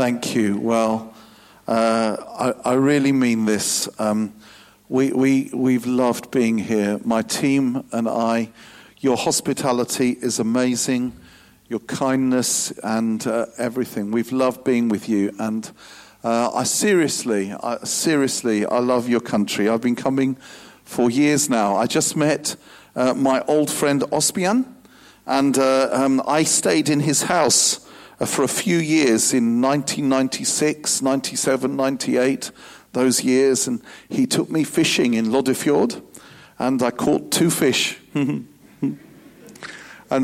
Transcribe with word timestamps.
Thank 0.00 0.34
you. 0.34 0.58
Well, 0.58 1.12
uh, 1.68 2.54
I, 2.64 2.70
I, 2.70 2.72
really 2.72 3.12
mean 3.12 3.44
this. 3.44 3.86
Um, 4.00 4.32
we, 4.88 5.12
we, 5.12 5.50
we've 5.52 5.84
loved 5.84 6.30
being 6.30 6.56
here. 6.56 6.98
My 7.04 7.20
team 7.20 7.84
and 7.92 8.08
I, 8.08 8.48
your 9.00 9.18
hospitality 9.18 10.12
is 10.22 10.38
amazing, 10.38 11.12
your 11.68 11.80
kindness 11.80 12.70
and 12.82 13.26
uh, 13.26 13.44
everything. 13.58 14.10
We've 14.10 14.32
loved 14.32 14.64
being 14.64 14.88
with 14.88 15.06
you. 15.06 15.34
And 15.38 15.70
uh, 16.24 16.50
I 16.50 16.64
seriously, 16.64 17.52
I, 17.62 17.84
seriously, 17.84 18.64
I 18.64 18.78
love 18.78 19.06
your 19.06 19.20
country. 19.20 19.68
I've 19.68 19.82
been 19.82 19.96
coming 19.96 20.36
for 20.82 21.10
years 21.10 21.50
now. 21.50 21.76
I 21.76 21.84
just 21.84 22.16
met 22.16 22.56
uh, 22.96 23.12
my 23.12 23.42
old 23.42 23.70
friend 23.70 24.02
Ospian, 24.10 24.64
and 25.26 25.58
uh, 25.58 25.90
um, 25.92 26.22
I 26.26 26.44
stayed 26.44 26.88
in 26.88 27.00
his 27.00 27.24
house 27.24 27.86
for 28.26 28.42
a 28.42 28.48
few 28.48 28.76
years 28.78 29.32
in 29.32 29.62
1996, 29.62 31.02
97, 31.02 31.76
98, 31.76 32.50
those 32.92 33.24
years, 33.24 33.66
and 33.66 33.82
he 34.08 34.26
took 34.26 34.50
me 34.50 34.64
fishing 34.64 35.14
in 35.14 35.26
Loddefjord, 35.26 36.02
and 36.58 36.82
I 36.82 36.90
caught 36.90 37.30
two 37.30 37.50
fish. 37.50 37.98
and 38.14 38.48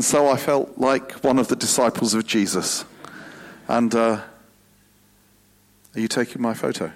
so 0.01 0.29
I 0.29 0.37
felt 0.37 0.77
like 0.77 1.13
one 1.23 1.39
of 1.39 1.47
the 1.47 1.55
disciples 1.55 2.13
of 2.13 2.25
Jesus. 2.27 2.85
And 3.67 3.93
uh, 3.95 4.21
are 5.95 5.99
you 5.99 6.07
taking 6.07 6.41
my 6.41 6.53
photo? 6.53 6.91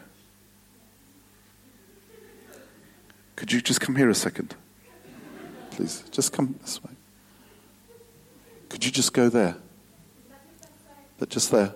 Could 3.35 3.51
you 3.51 3.59
just 3.59 3.81
come 3.81 3.95
here 3.95 4.09
a 4.09 4.15
second? 4.15 4.55
Please, 5.71 6.03
just 6.11 6.31
come 6.31 6.55
this 6.61 6.83
way. 6.83 6.91
Could 8.69 8.85
you 8.85 8.91
just 8.91 9.13
go 9.13 9.29
there? 9.29 9.57
But 11.21 11.29
just 11.29 11.51
there. 11.51 11.71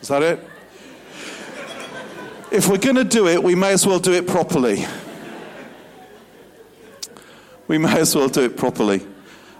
Is 0.00 0.08
that 0.08 0.22
it? 0.22 0.40
If 2.50 2.66
we're 2.68 2.78
going 2.78 2.96
to 2.96 3.04
do 3.04 3.28
it, 3.28 3.42
we 3.42 3.54
may 3.54 3.72
as 3.74 3.86
well 3.86 3.98
do 3.98 4.14
it 4.14 4.26
properly. 4.26 4.86
We 7.68 7.76
may 7.76 8.00
as 8.00 8.16
well 8.16 8.28
do 8.30 8.44
it 8.44 8.56
properly. 8.56 9.06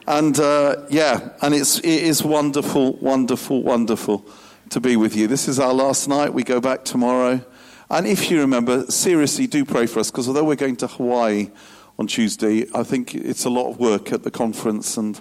And 0.06 0.38
uh, 0.38 0.84
yeah, 0.90 1.30
and 1.40 1.54
it's, 1.54 1.78
it 1.78 1.86
is 1.86 2.22
wonderful, 2.22 2.92
wonderful, 2.96 3.62
wonderful 3.62 4.26
to 4.68 4.78
be 4.78 4.96
with 4.96 5.16
you. 5.16 5.26
This 5.26 5.48
is 5.48 5.58
our 5.58 5.72
last 5.72 6.08
night. 6.08 6.34
We 6.34 6.42
go 6.42 6.60
back 6.60 6.84
tomorrow. 6.84 7.42
And 7.88 8.06
if 8.06 8.30
you 8.30 8.40
remember, 8.40 8.84
seriously, 8.90 9.46
do 9.46 9.64
pray 9.64 9.86
for 9.86 10.00
us 10.00 10.10
because 10.10 10.28
although 10.28 10.44
we're 10.44 10.56
going 10.56 10.76
to 10.76 10.88
Hawaii 10.88 11.50
on 11.98 12.06
Tuesday, 12.06 12.66
I 12.74 12.82
think 12.82 13.14
it's 13.14 13.46
a 13.46 13.50
lot 13.50 13.70
of 13.70 13.78
work 13.78 14.12
at 14.12 14.24
the 14.24 14.30
conference. 14.30 14.98
And, 14.98 15.18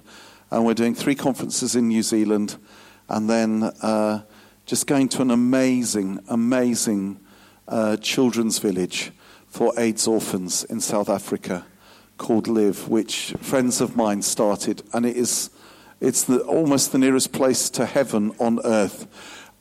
and 0.51 0.65
we're 0.65 0.73
doing 0.73 0.95
three 0.95 1.15
conferences 1.15 1.77
in 1.77 1.87
New 1.87 2.03
Zealand 2.03 2.57
and 3.07 3.29
then 3.29 3.63
uh, 3.81 4.23
just 4.65 4.85
going 4.85 5.07
to 5.09 5.21
an 5.21 5.31
amazing, 5.31 6.19
amazing 6.27 7.21
uh, 7.69 7.95
children's 7.97 8.59
village 8.59 9.13
for 9.47 9.71
AIDS 9.77 10.07
orphans 10.07 10.65
in 10.65 10.81
South 10.81 11.09
Africa 11.09 11.65
called 12.17 12.47
Live, 12.47 12.87
which 12.87 13.33
friends 13.41 13.81
of 13.81 13.95
mine 13.95 14.21
started, 14.21 14.83
and 14.93 15.05
it 15.05 15.17
is 15.17 15.49
it's 16.03 16.25
the, 16.25 16.41
almost 16.41 16.91
the 16.91 16.97
nearest 16.97 17.31
place 17.31 17.69
to 17.69 17.85
heaven 17.85 18.35
on 18.37 18.59
earth, 18.65 19.07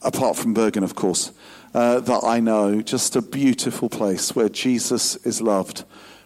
apart 0.03 0.36
from 0.36 0.55
Bergen, 0.55 0.83
of 0.83 0.97
course, 0.97 1.31
uh, 1.72 2.00
that 2.00 2.25
I 2.25 2.41
know. 2.41 2.83
Just 2.83 3.14
a 3.14 3.22
beautiful 3.22 3.89
place 3.89 4.34
where 4.34 4.48
Jesus 4.48 5.14
is 5.25 5.41
loved, 5.41 5.84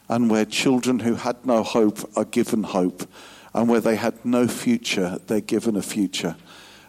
and 0.09 0.31
where 0.31 0.47
children 0.47 1.01
who 1.01 1.17
had 1.17 1.45
no 1.45 1.63
hope 1.63 1.99
are 2.17 2.25
given 2.25 2.63
hope, 2.63 3.07
and 3.53 3.69
where 3.69 3.81
they 3.81 3.97
had 3.97 4.25
no 4.25 4.49
future, 4.49 5.19
they're 5.27 5.41
given 5.43 5.77
a 5.77 5.83
future. 5.83 6.35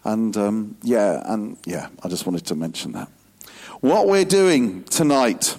And 0.05 0.37
um, 0.37 0.77
yeah, 0.81 1.21
and 1.25 1.57
yeah, 1.65 1.89
I 2.01 2.07
just 2.07 2.25
wanted 2.25 2.45
to 2.45 2.55
mention 2.55 2.93
that. 2.93 3.09
What 3.81 4.07
we're 4.07 4.25
doing 4.25 4.83
tonight, 4.85 5.57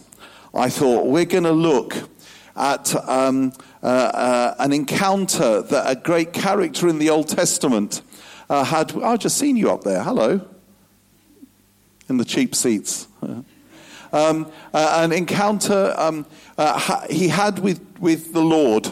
I 0.55 0.71
thought 0.71 1.07
we're 1.07 1.27
going 1.27 1.45
to 1.45 1.53
look 1.53 1.95
at 2.59 2.95
um, 3.09 3.53
uh, 3.83 3.87
uh, 3.87 4.55
an 4.59 4.73
encounter 4.73 5.63
that 5.63 5.91
a 5.91 5.95
great 5.95 6.33
character 6.33 6.89
in 6.89 6.99
the 6.99 7.09
Old 7.09 7.29
Testament 7.29 8.03
uh, 8.51 8.65
had. 8.65 8.93
Oh, 8.95 9.05
I've 9.05 9.21
just 9.21 9.39
seen 9.39 9.57
you 9.57 9.71
up 9.71 9.85
there. 9.85 10.03
Hello. 10.03 10.47
In 12.09 12.17
the 12.17 12.25
cheap 12.25 12.55
seats. 12.55 13.07
Um, 14.11 14.51
uh, 14.73 15.01
an 15.03 15.13
encounter 15.13 15.93
um, 15.99 16.25
uh, 16.57 17.07
he 17.11 17.29
had 17.29 17.59
with, 17.59 17.85
with 18.01 18.33
the 18.33 18.41
Lord 18.41 18.91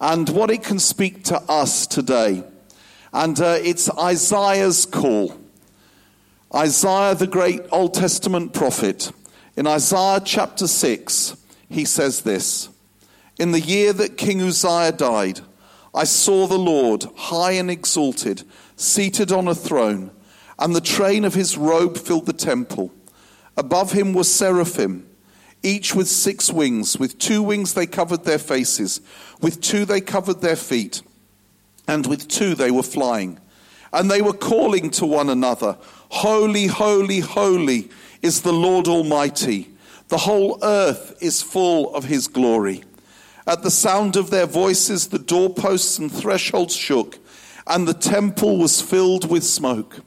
and 0.00 0.28
what 0.28 0.52
it 0.52 0.62
can 0.62 0.78
speak 0.78 1.24
to 1.24 1.36
us 1.48 1.84
today. 1.84 2.44
And 3.12 3.40
uh, 3.40 3.58
it's 3.60 3.90
Isaiah's 3.90 4.86
call. 4.86 5.36
Isaiah, 6.54 7.16
the 7.16 7.26
great 7.26 7.62
Old 7.72 7.94
Testament 7.94 8.54
prophet, 8.54 9.10
in 9.56 9.66
Isaiah 9.66 10.22
chapter 10.24 10.68
6, 10.68 11.36
he 11.68 11.84
says 11.84 12.22
this 12.22 12.68
In 13.38 13.52
the 13.52 13.60
year 13.60 13.92
that 13.92 14.16
King 14.16 14.42
Uzziah 14.42 14.92
died, 14.92 15.40
I 15.94 16.04
saw 16.04 16.46
the 16.46 16.58
Lord 16.58 17.04
high 17.16 17.52
and 17.52 17.70
exalted, 17.70 18.44
seated 18.76 19.32
on 19.32 19.48
a 19.48 19.54
throne, 19.54 20.10
and 20.58 20.74
the 20.74 20.80
train 20.80 21.24
of 21.24 21.34
his 21.34 21.56
robe 21.56 21.98
filled 21.98 22.26
the 22.26 22.32
temple. 22.32 22.92
Above 23.56 23.92
him 23.92 24.14
were 24.14 24.24
seraphim, 24.24 25.06
each 25.62 25.94
with 25.94 26.08
six 26.08 26.52
wings. 26.52 26.98
With 26.98 27.18
two 27.18 27.42
wings 27.42 27.74
they 27.74 27.86
covered 27.86 28.24
their 28.24 28.38
faces, 28.38 29.00
with 29.40 29.60
two 29.60 29.84
they 29.84 30.00
covered 30.00 30.40
their 30.40 30.56
feet, 30.56 31.02
and 31.86 32.06
with 32.06 32.28
two 32.28 32.54
they 32.54 32.70
were 32.70 32.82
flying. 32.82 33.38
And 33.92 34.10
they 34.10 34.22
were 34.22 34.32
calling 34.32 34.90
to 34.90 35.06
one 35.06 35.28
another. 35.28 35.76
Holy, 36.08 36.66
holy, 36.66 37.20
holy 37.20 37.90
is 38.22 38.42
the 38.42 38.52
Lord 38.52 38.88
Almighty. 38.88 39.68
The 40.08 40.18
whole 40.18 40.58
earth 40.62 41.16
is 41.20 41.42
full 41.42 41.94
of 41.94 42.04
his 42.04 42.28
glory. 42.28 42.84
At 43.46 43.62
the 43.62 43.70
sound 43.70 44.16
of 44.16 44.30
their 44.30 44.46
voices, 44.46 45.08
the 45.08 45.18
doorposts 45.18 45.98
and 45.98 46.10
thresholds 46.10 46.76
shook, 46.76 47.18
and 47.66 47.86
the 47.88 47.94
temple 47.94 48.58
was 48.58 48.80
filled 48.80 49.28
with 49.28 49.44
smoke. 49.44 50.00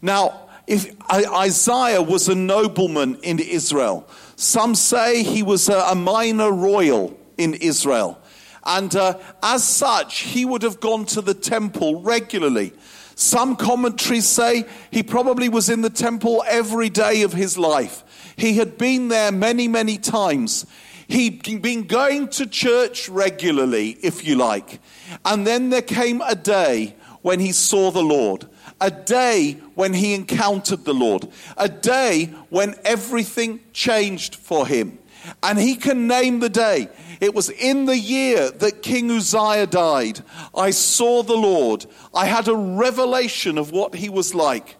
Now, 0.00 0.48
if 0.66 0.94
Isaiah 1.10 2.02
was 2.02 2.28
a 2.28 2.34
nobleman 2.34 3.18
in 3.22 3.38
Israel, 3.38 4.08
some 4.36 4.74
say 4.74 5.22
he 5.22 5.42
was 5.42 5.68
a 5.68 5.94
minor 5.94 6.52
royal 6.52 7.18
in 7.38 7.54
Israel. 7.54 8.18
And 8.64 8.94
uh, 8.94 9.18
as 9.42 9.64
such, 9.64 10.20
he 10.20 10.44
would 10.44 10.62
have 10.62 10.80
gone 10.80 11.04
to 11.06 11.20
the 11.20 11.34
temple 11.34 12.00
regularly. 12.02 12.72
Some 13.14 13.56
commentaries 13.56 14.26
say 14.26 14.64
he 14.90 15.02
probably 15.02 15.48
was 15.48 15.68
in 15.68 15.82
the 15.82 15.90
temple 15.90 16.44
every 16.46 16.88
day 16.88 17.22
of 17.22 17.32
his 17.32 17.58
life. 17.58 18.04
He 18.36 18.54
had 18.54 18.78
been 18.78 19.08
there 19.08 19.32
many, 19.32 19.68
many 19.68 19.98
times. 19.98 20.64
He'd 21.12 21.60
been 21.60 21.86
going 21.86 22.28
to 22.28 22.46
church 22.46 23.08
regularly, 23.08 23.98
if 24.02 24.26
you 24.26 24.36
like. 24.36 24.80
And 25.26 25.46
then 25.46 25.68
there 25.68 25.82
came 25.82 26.22
a 26.22 26.34
day 26.34 26.96
when 27.20 27.38
he 27.38 27.52
saw 27.52 27.90
the 27.90 28.02
Lord, 28.02 28.48
a 28.80 28.90
day 28.90 29.58
when 29.74 29.92
he 29.92 30.14
encountered 30.14 30.84
the 30.84 30.94
Lord, 30.94 31.28
a 31.58 31.68
day 31.68 32.26
when 32.48 32.76
everything 32.84 33.60
changed 33.74 34.36
for 34.36 34.66
him. 34.66 34.98
And 35.42 35.58
he 35.58 35.76
can 35.76 36.08
name 36.08 36.40
the 36.40 36.48
day. 36.48 36.88
It 37.20 37.34
was 37.34 37.50
in 37.50 37.84
the 37.84 37.98
year 37.98 38.50
that 38.50 38.82
King 38.82 39.10
Uzziah 39.10 39.66
died. 39.66 40.20
I 40.54 40.70
saw 40.70 41.22
the 41.22 41.36
Lord. 41.36 41.84
I 42.14 42.24
had 42.24 42.48
a 42.48 42.56
revelation 42.56 43.58
of 43.58 43.70
what 43.70 43.94
he 43.94 44.08
was 44.08 44.34
like. 44.34 44.76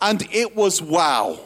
And 0.00 0.26
it 0.32 0.56
was 0.56 0.82
wow. 0.82 1.45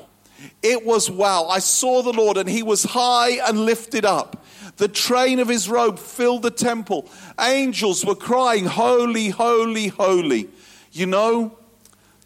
It 0.63 0.85
was 0.85 1.11
wow. 1.11 1.47
I 1.47 1.59
saw 1.59 2.03
the 2.03 2.13
Lord 2.13 2.37
and 2.37 2.49
he 2.49 2.63
was 2.63 2.85
high 2.85 3.39
and 3.49 3.65
lifted 3.65 4.05
up. 4.05 4.45
The 4.77 4.89
train 4.89 5.39
of 5.39 5.49
his 5.49 5.69
robe 5.69 5.99
filled 5.99 6.43
the 6.43 6.51
temple. 6.51 7.09
Angels 7.39 8.05
were 8.05 8.15
crying, 8.15 8.65
Holy, 8.65 9.29
holy, 9.29 9.89
holy. 9.89 10.49
You 10.93 11.07
know, 11.07 11.59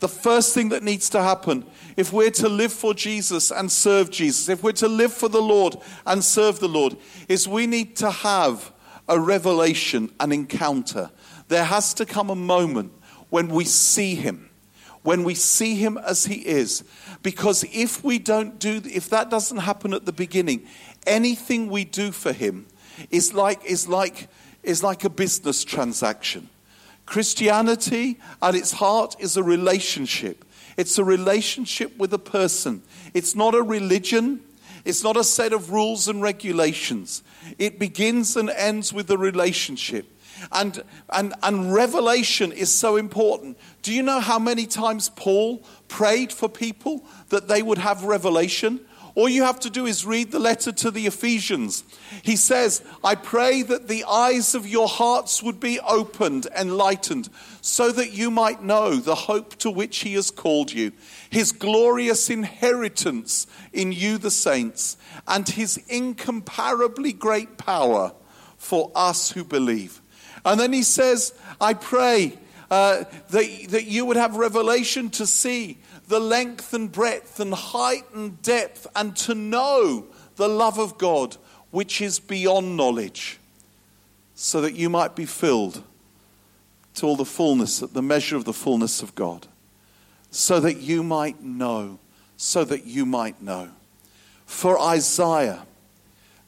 the 0.01 0.09
first 0.09 0.55
thing 0.55 0.69
that 0.71 0.83
needs 0.83 1.11
to 1.11 1.23
happen 1.23 1.65
if 1.97 2.13
we're 2.13 2.31
to 2.31 2.49
live 2.49 2.73
for 2.73 2.93
Jesus 2.93 3.51
and 3.51 3.71
serve 3.71 4.11
Jesus, 4.11 4.49
if 4.49 4.63
we're 4.63 4.73
to 4.73 4.89
live 4.89 5.13
for 5.13 5.29
the 5.29 5.41
Lord 5.43 5.77
and 6.07 6.25
serve 6.25 6.59
the 6.59 6.69
Lord, 6.69 6.97
is 7.29 7.47
we 7.47 7.67
need 7.67 7.97
to 7.97 8.11
have 8.11 8.73
a 9.09 9.19
revelation, 9.19 10.11
an 10.19 10.33
encounter. 10.33 11.11
There 11.49 11.65
has 11.65 11.95
to 11.95 12.07
come 12.07 12.31
a 12.31 12.35
moment 12.35 12.93
when 13.31 13.49
we 13.49 13.65
see 13.65 14.15
him, 14.15 14.51
when 15.05 15.23
we 15.23 15.35
see 15.35 15.77
him 15.77 15.97
as 15.99 16.25
he 16.25 16.37
is. 16.37 16.83
Because 17.23 17.65
if 17.73 18.03
we 18.03 18.19
don't 18.19 18.59
do, 18.59 18.81
if 18.85 19.09
that 19.11 19.31
doesn't 19.31 19.59
happen 19.59 19.95
at 19.95 20.07
the 20.07 20.13
beginning, 20.13 20.67
anything 21.07 21.69
we 21.69 21.85
do 21.85 22.11
for 22.11 22.33
him 22.33 22.67
is 23.11 23.33
like, 23.33 23.65
is 23.65 23.87
like, 23.87 24.29
is 24.65 24.83
like 24.83 25.05
a 25.05 25.11
business 25.11 25.63
transaction. 25.63 26.49
Christianity 27.07 28.19
at 28.43 28.55
its 28.55 28.73
heart 28.73 29.15
is 29.21 29.37
a 29.37 29.43
relationship. 29.43 30.43
It's 30.77 30.99
a 30.99 31.05
relationship 31.05 31.97
with 31.99 32.13
a 32.15 32.19
person. 32.19 32.83
It's 33.13 33.37
not 33.37 33.55
a 33.55 33.63
religion. 33.63 34.41
It's 34.87 35.05
not 35.05 35.19
a 35.19 35.25
set 35.25 35.53
of 35.53 35.71
rules 35.71 36.09
and 36.09 36.23
regulations. 36.23 37.23
It 37.59 37.79
begins 37.79 38.37
and 38.37 38.49
ends 38.49 38.93
with 38.93 39.11
a 39.11 39.19
relationship. 39.19 40.07
And, 40.53 40.83
and, 41.11 41.35
and 41.43 41.73
revelation 41.73 42.53
is 42.53 42.73
so 42.73 42.97
important. 42.97 43.59
Do 43.83 43.93
you 43.93 44.03
know 44.03 44.21
how 44.21 44.39
many 44.39 44.67
times 44.67 45.11
Paul 45.11 45.65
prayed 45.89 46.33
for 46.33 46.49
people 46.49 47.05
that 47.29 47.49
they 47.49 47.63
would 47.63 47.79
have 47.79 48.05
revelation? 48.05 48.81
All 49.17 49.29
you 49.29 49.45
have 49.45 49.61
to 49.61 49.71
do 49.71 49.87
is 49.87 50.05
read 50.05 50.33
the 50.33 50.41
letter 50.41 50.73
to 50.73 50.91
the 50.91 51.07
Ephesians. 51.07 51.85
He 52.23 52.35
says, 52.35 52.83
I 53.05 53.15
pray 53.15 53.63
that 53.63 53.87
the 53.87 54.05
eyes 54.05 54.57
of 54.57 54.67
your 54.67 54.89
hearts 54.89 55.41
would 55.41 55.61
be 55.61 55.79
opened, 55.79 56.49
enlightened, 56.59 57.29
so 57.61 57.93
that 57.93 58.13
you 58.13 58.33
might 58.33 58.65
know 58.65 58.97
the 58.97 59.15
hope 59.15 59.55
to 59.57 59.71
which 59.71 59.99
he 59.99 60.15
has 60.15 60.33
called 60.33 60.73
you, 60.73 60.91
his 61.31 61.53
glorious 61.53 62.29
inheritance 62.29 63.47
in 63.73 63.93
you, 63.93 64.19
the 64.19 64.33
saints, 64.33 64.97
and 65.29 65.49
his 65.49 65.77
incomparably 65.89 67.13
great 67.13 67.57
power 67.57 68.13
for 68.57 68.91
us 68.97 69.31
who 69.31 69.45
believe. 69.45 70.01
And 70.45 70.61
then 70.61 70.73
he 70.73 70.83
says, 70.83 71.33
I 71.61 71.75
pray 71.75 72.39
uh, 72.71 73.05
that, 73.31 73.67
that 73.71 73.85
you 73.85 74.05
would 74.05 74.17
have 74.17 74.37
revelation 74.37 75.11
to 75.11 75.27
see 75.27 75.79
the 76.09 76.21
length 76.21 76.75
and 76.75 76.91
breadth 76.93 77.41
and 77.41 77.55
height 77.55 78.05
and 78.15 78.41
depth, 78.43 78.87
and 78.95 79.17
to 79.17 79.35
know 79.35 80.07
the 80.37 80.49
love 80.49 80.79
of 80.79 80.99
God, 80.99 81.37
which 81.71 82.03
is 82.03 82.21
beyond 82.21 82.77
knowledge, 82.77 83.39
so 84.35 84.61
that 84.61 84.75
you 84.75 84.91
might 84.91 85.17
be 85.17 85.25
filled 85.25 85.83
to 86.95 87.07
all 87.07 87.17
the 87.17 87.25
fullness, 87.25 87.83
at 87.83 87.95
the 87.95 88.03
measure 88.03 88.37
of 88.37 88.45
the 88.45 88.53
fullness 88.53 89.03
of 89.03 89.15
God, 89.15 89.47
so 90.31 90.61
that 90.61 90.77
you 90.77 91.03
might 91.03 91.43
know, 91.43 91.99
so 92.37 92.65
that 92.65 92.85
you 92.85 93.07
might 93.07 93.41
know. 93.41 93.71
For 94.45 94.79
Isaiah, 94.79 95.67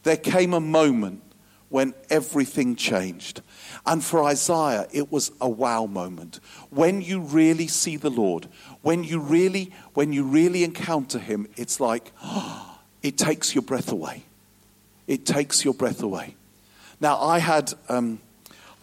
there 0.02 0.16
came 0.16 0.52
a 0.52 0.60
moment 0.60 1.22
when 1.69 1.94
everything 2.10 2.76
changed. 2.76 3.40
And 3.86 4.02
for 4.04 4.24
Isaiah, 4.24 4.88
it 4.92 5.12
was 5.12 5.30
a 5.40 5.48
wow 5.48 5.86
moment. 5.86 6.40
When 6.70 7.00
you 7.00 7.20
really 7.20 7.68
see 7.68 7.96
the 7.96 8.10
Lord, 8.10 8.48
when 8.82 9.04
you 9.04 9.20
really, 9.20 9.72
when 9.94 10.12
you 10.12 10.24
really 10.24 10.64
encounter 10.64 11.20
him, 11.20 11.48
it's 11.56 11.78
like, 11.78 12.12
oh, 12.22 12.78
it 13.02 13.16
takes 13.16 13.54
your 13.54 13.62
breath 13.62 13.92
away. 13.92 14.24
It 15.06 15.24
takes 15.24 15.64
your 15.64 15.74
breath 15.74 16.02
away. 16.02 16.34
Now, 17.00 17.20
I 17.20 17.38
had, 17.38 17.72
um, 17.88 18.20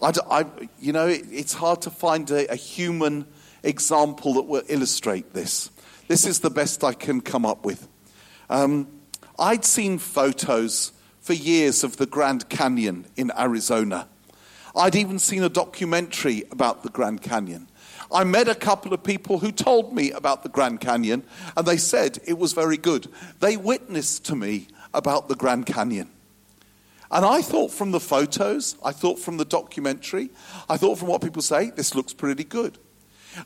I, 0.00 0.12
I, 0.30 0.44
you 0.80 0.92
know, 0.92 1.08
it, 1.08 1.26
it's 1.30 1.52
hard 1.52 1.82
to 1.82 1.90
find 1.90 2.30
a, 2.30 2.50
a 2.50 2.56
human 2.56 3.26
example 3.62 4.34
that 4.34 4.42
will 4.42 4.62
illustrate 4.68 5.34
this. 5.34 5.70
This 6.08 6.24
is 6.24 6.40
the 6.40 6.50
best 6.50 6.82
I 6.82 6.94
can 6.94 7.20
come 7.20 7.44
up 7.44 7.66
with. 7.66 7.88
Um, 8.48 8.88
I'd 9.38 9.64
seen 9.64 9.98
photos 9.98 10.92
for 11.20 11.32
years 11.32 11.84
of 11.84 11.96
the 11.96 12.06
Grand 12.06 12.48
Canyon 12.48 13.06
in 13.16 13.32
Arizona. 13.36 14.08
I'd 14.76 14.96
even 14.96 15.18
seen 15.18 15.42
a 15.44 15.48
documentary 15.48 16.44
about 16.50 16.82
the 16.82 16.88
Grand 16.88 17.22
Canyon. 17.22 17.68
I 18.12 18.24
met 18.24 18.48
a 18.48 18.54
couple 18.54 18.92
of 18.92 19.04
people 19.04 19.38
who 19.38 19.52
told 19.52 19.94
me 19.94 20.10
about 20.10 20.42
the 20.42 20.48
Grand 20.48 20.80
Canyon, 20.80 21.22
and 21.56 21.66
they 21.66 21.76
said 21.76 22.18
it 22.26 22.38
was 22.38 22.52
very 22.52 22.76
good. 22.76 23.08
They 23.40 23.56
witnessed 23.56 24.24
to 24.26 24.36
me 24.36 24.68
about 24.92 25.28
the 25.28 25.36
Grand 25.36 25.66
Canyon. 25.66 26.10
And 27.10 27.24
I 27.24 27.42
thought 27.42 27.70
from 27.70 27.92
the 27.92 28.00
photos, 28.00 28.76
I 28.84 28.90
thought 28.90 29.20
from 29.20 29.36
the 29.36 29.44
documentary, 29.44 30.30
I 30.68 30.76
thought 30.76 30.98
from 30.98 31.08
what 31.08 31.22
people 31.22 31.42
say, 31.42 31.70
this 31.70 31.94
looks 31.94 32.12
pretty 32.12 32.44
good. 32.44 32.78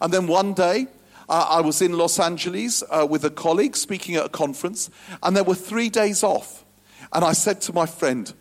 And 0.01 0.13
then 0.13 0.27
one 0.27 0.55
day, 0.55 0.87
uh, 1.29 1.47
I 1.51 1.61
was 1.61 1.83
in 1.83 1.93
Los 1.93 2.19
Angeles 2.19 2.83
uh, 2.91 3.07
with 3.09 3.25
a 3.25 3.31
colleague 3.31 3.77
speaking 3.77 4.17
at 4.17 4.25
a 4.25 4.31
conference, 4.31 4.89
and 5.23 5.37
there 5.37 5.45
were 5.45 5.55
three 5.55 5.91
days 5.91 6.23
off. 6.23 6.65
And 7.13 7.23
I 7.23 7.33
said 7.33 7.61
to 7.63 7.73
my 7.75 7.85
friend, 7.85 8.33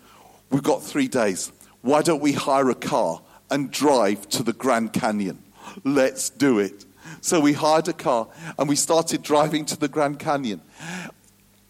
We've 0.49 0.63
got 0.63 0.81
three 0.81 1.09
days 1.09 1.51
why 1.87 2.01
don't 2.01 2.21
we 2.21 2.33
hire 2.33 2.69
a 2.69 2.75
car 2.75 3.21
and 3.49 3.71
drive 3.71 4.27
to 4.29 4.43
the 4.43 4.51
Grand 4.51 4.91
Canyon? 4.91 5.41
Let's 5.85 6.29
do 6.29 6.59
it. 6.59 6.85
So 7.21 7.39
we 7.39 7.53
hired 7.53 7.87
a 7.87 7.93
car 7.93 8.27
and 8.59 8.67
we 8.67 8.75
started 8.75 9.23
driving 9.23 9.63
to 9.67 9.77
the 9.77 9.87
Grand 9.87 10.19
Canyon. 10.19 10.61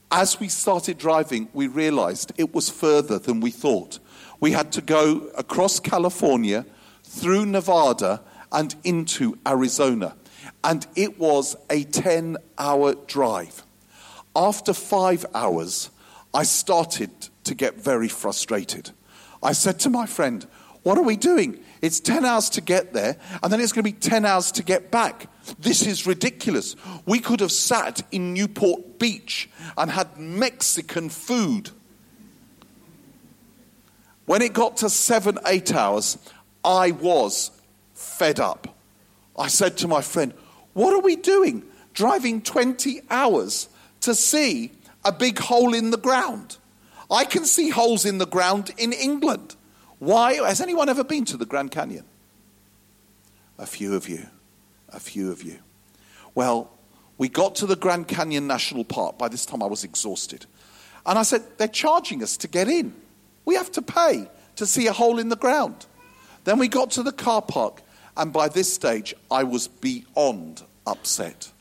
As 0.09 0.39
we 0.39 0.47
started 0.47 0.97
driving, 0.97 1.49
we 1.53 1.67
realized 1.67 2.31
it 2.35 2.51
was 2.51 2.67
further 2.67 3.19
than 3.19 3.41
we 3.41 3.51
thought. 3.51 3.99
We 4.39 4.53
had 4.53 4.71
to 4.71 4.81
go 4.81 5.29
across 5.37 5.79
California, 5.79 6.65
through 7.03 7.45
Nevada, 7.45 8.21
and 8.51 8.75
into 8.83 9.37
Arizona. 9.45 10.15
And 10.63 10.87
it 10.95 11.19
was 11.19 11.55
a 11.69 11.83
10 11.83 12.37
hour 12.57 12.95
drive. 12.95 13.63
After 14.35 14.73
five 14.73 15.27
hours, 15.35 15.91
I 16.33 16.41
started 16.41 17.11
to 17.43 17.53
get 17.53 17.75
very 17.75 18.07
frustrated. 18.07 18.91
I 19.41 19.53
said 19.53 19.79
to 19.81 19.89
my 19.89 20.05
friend, 20.05 20.45
What 20.83 20.97
are 20.97 21.03
we 21.03 21.17
doing? 21.17 21.63
It's 21.81 21.99
10 21.99 22.25
hours 22.25 22.49
to 22.51 22.61
get 22.61 22.93
there, 22.93 23.17
and 23.43 23.51
then 23.51 23.59
it's 23.59 23.71
going 23.71 23.83
to 23.83 23.91
be 23.91 23.97
10 23.97 24.25
hours 24.25 24.51
to 24.53 24.63
get 24.63 24.89
back. 24.89 25.27
This 25.59 25.85
is 25.85 26.07
ridiculous. 26.07 26.75
We 27.05 27.19
could 27.19 27.39
have 27.39 27.51
sat 27.51 28.01
in 28.11 28.33
Newport 28.33 28.99
Beach 28.99 29.49
and 29.77 29.91
had 29.91 30.17
Mexican 30.17 31.09
food. 31.09 31.69
When 34.25 34.41
it 34.41 34.53
got 34.53 34.77
to 34.77 34.89
seven, 34.89 35.39
eight 35.45 35.73
hours, 35.73 36.17
I 36.63 36.91
was 36.91 37.51
fed 37.93 38.39
up. 38.39 38.75
I 39.37 39.47
said 39.47 39.77
to 39.77 39.87
my 39.87 40.01
friend, 40.01 40.33
What 40.73 40.93
are 40.93 41.01
we 41.01 41.15
doing? 41.15 41.63
Driving 41.93 42.41
20 42.41 43.01
hours 43.09 43.69
to 44.01 44.13
see 44.13 44.71
a 45.05 45.11
big 45.11 45.39
hole 45.39 45.73
in 45.73 45.91
the 45.91 45.97
ground. 45.97 46.57
I 47.09 47.25
can 47.25 47.45
see 47.45 47.69
holes 47.69 48.05
in 48.05 48.17
the 48.17 48.27
ground 48.27 48.71
in 48.77 48.93
England. 48.93 49.55
Why? 49.99 50.35
Has 50.35 50.61
anyone 50.61 50.89
ever 50.89 51.03
been 51.03 51.25
to 51.25 51.37
the 51.37 51.45
Grand 51.45 51.71
Canyon? 51.71 52.05
A 53.57 53.65
few 53.65 53.95
of 53.95 54.07
you. 54.09 54.27
A 54.89 54.99
few 54.99 55.31
of 55.31 55.41
you. 55.41 55.59
Well, 56.35 56.71
we 57.17 57.29
got 57.29 57.55
to 57.55 57.65
the 57.65 57.75
Grand 57.75 58.07
Canyon 58.07 58.45
National 58.45 58.83
Park. 58.83 59.17
By 59.17 59.27
this 59.27 59.45
time, 59.45 59.63
I 59.63 59.65
was 59.65 59.83
exhausted. 59.83 60.45
And 61.05 61.17
I 61.17 61.23
said, 61.23 61.43
They're 61.57 61.67
charging 61.67 62.21
us 62.21 62.37
to 62.37 62.47
get 62.47 62.67
in. 62.67 62.93
We 63.45 63.55
have 63.55 63.71
to 63.71 63.81
pay 63.81 64.29
to 64.57 64.65
see 64.65 64.87
a 64.87 64.93
hole 64.93 65.17
in 65.17 65.29
the 65.29 65.35
ground. 65.37 65.85
Then 66.43 66.59
we 66.59 66.67
got 66.67 66.91
to 66.91 67.03
the 67.03 67.11
car 67.11 67.41
park. 67.41 67.81
And 68.15 68.33
by 68.33 68.49
this 68.49 68.73
stage, 68.73 69.15
I 69.31 69.43
was 69.43 69.67
beyond 69.67 70.63
upset. 70.85 71.51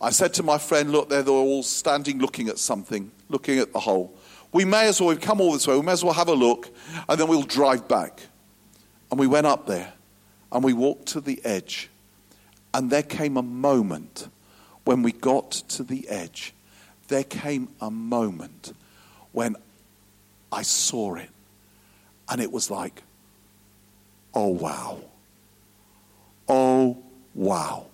I 0.00 0.10
said 0.10 0.34
to 0.34 0.42
my 0.42 0.58
friend, 0.58 0.90
Look, 0.90 1.08
they're 1.08 1.26
all 1.28 1.62
standing 1.62 2.18
looking 2.18 2.48
at 2.48 2.58
something, 2.58 3.10
looking 3.28 3.58
at 3.58 3.72
the 3.72 3.80
hole 3.80 4.14
we 4.52 4.64
may 4.64 4.88
as 4.88 5.00
well, 5.00 5.10
we've 5.10 5.20
come 5.20 5.40
all 5.40 5.52
this 5.52 5.66
way, 5.66 5.76
we 5.76 5.82
may 5.82 5.92
as 5.92 6.04
well 6.04 6.14
have 6.14 6.28
a 6.28 6.34
look, 6.34 6.68
and 7.08 7.20
then 7.20 7.28
we'll 7.28 7.42
drive 7.42 7.86
back. 7.88 8.20
And 9.10 9.18
we 9.18 9.26
went 9.26 9.46
up 9.46 9.66
there, 9.66 9.92
and 10.52 10.62
we 10.64 10.72
walked 10.72 11.06
to 11.06 11.20
the 11.20 11.40
edge. 11.44 11.88
And 12.72 12.90
there 12.90 13.02
came 13.02 13.36
a 13.36 13.42
moment 13.42 14.28
when 14.84 15.02
we 15.02 15.12
got 15.12 15.50
to 15.50 15.82
the 15.82 16.08
edge, 16.08 16.54
there 17.08 17.24
came 17.24 17.68
a 17.80 17.90
moment 17.90 18.72
when 19.32 19.56
I 20.50 20.62
saw 20.62 21.14
it. 21.14 21.28
And 22.28 22.40
it 22.40 22.50
was 22.50 22.70
like, 22.70 23.02
oh 24.34 24.48
wow. 24.48 25.00
Oh 26.48 27.02
wow. 27.34 27.86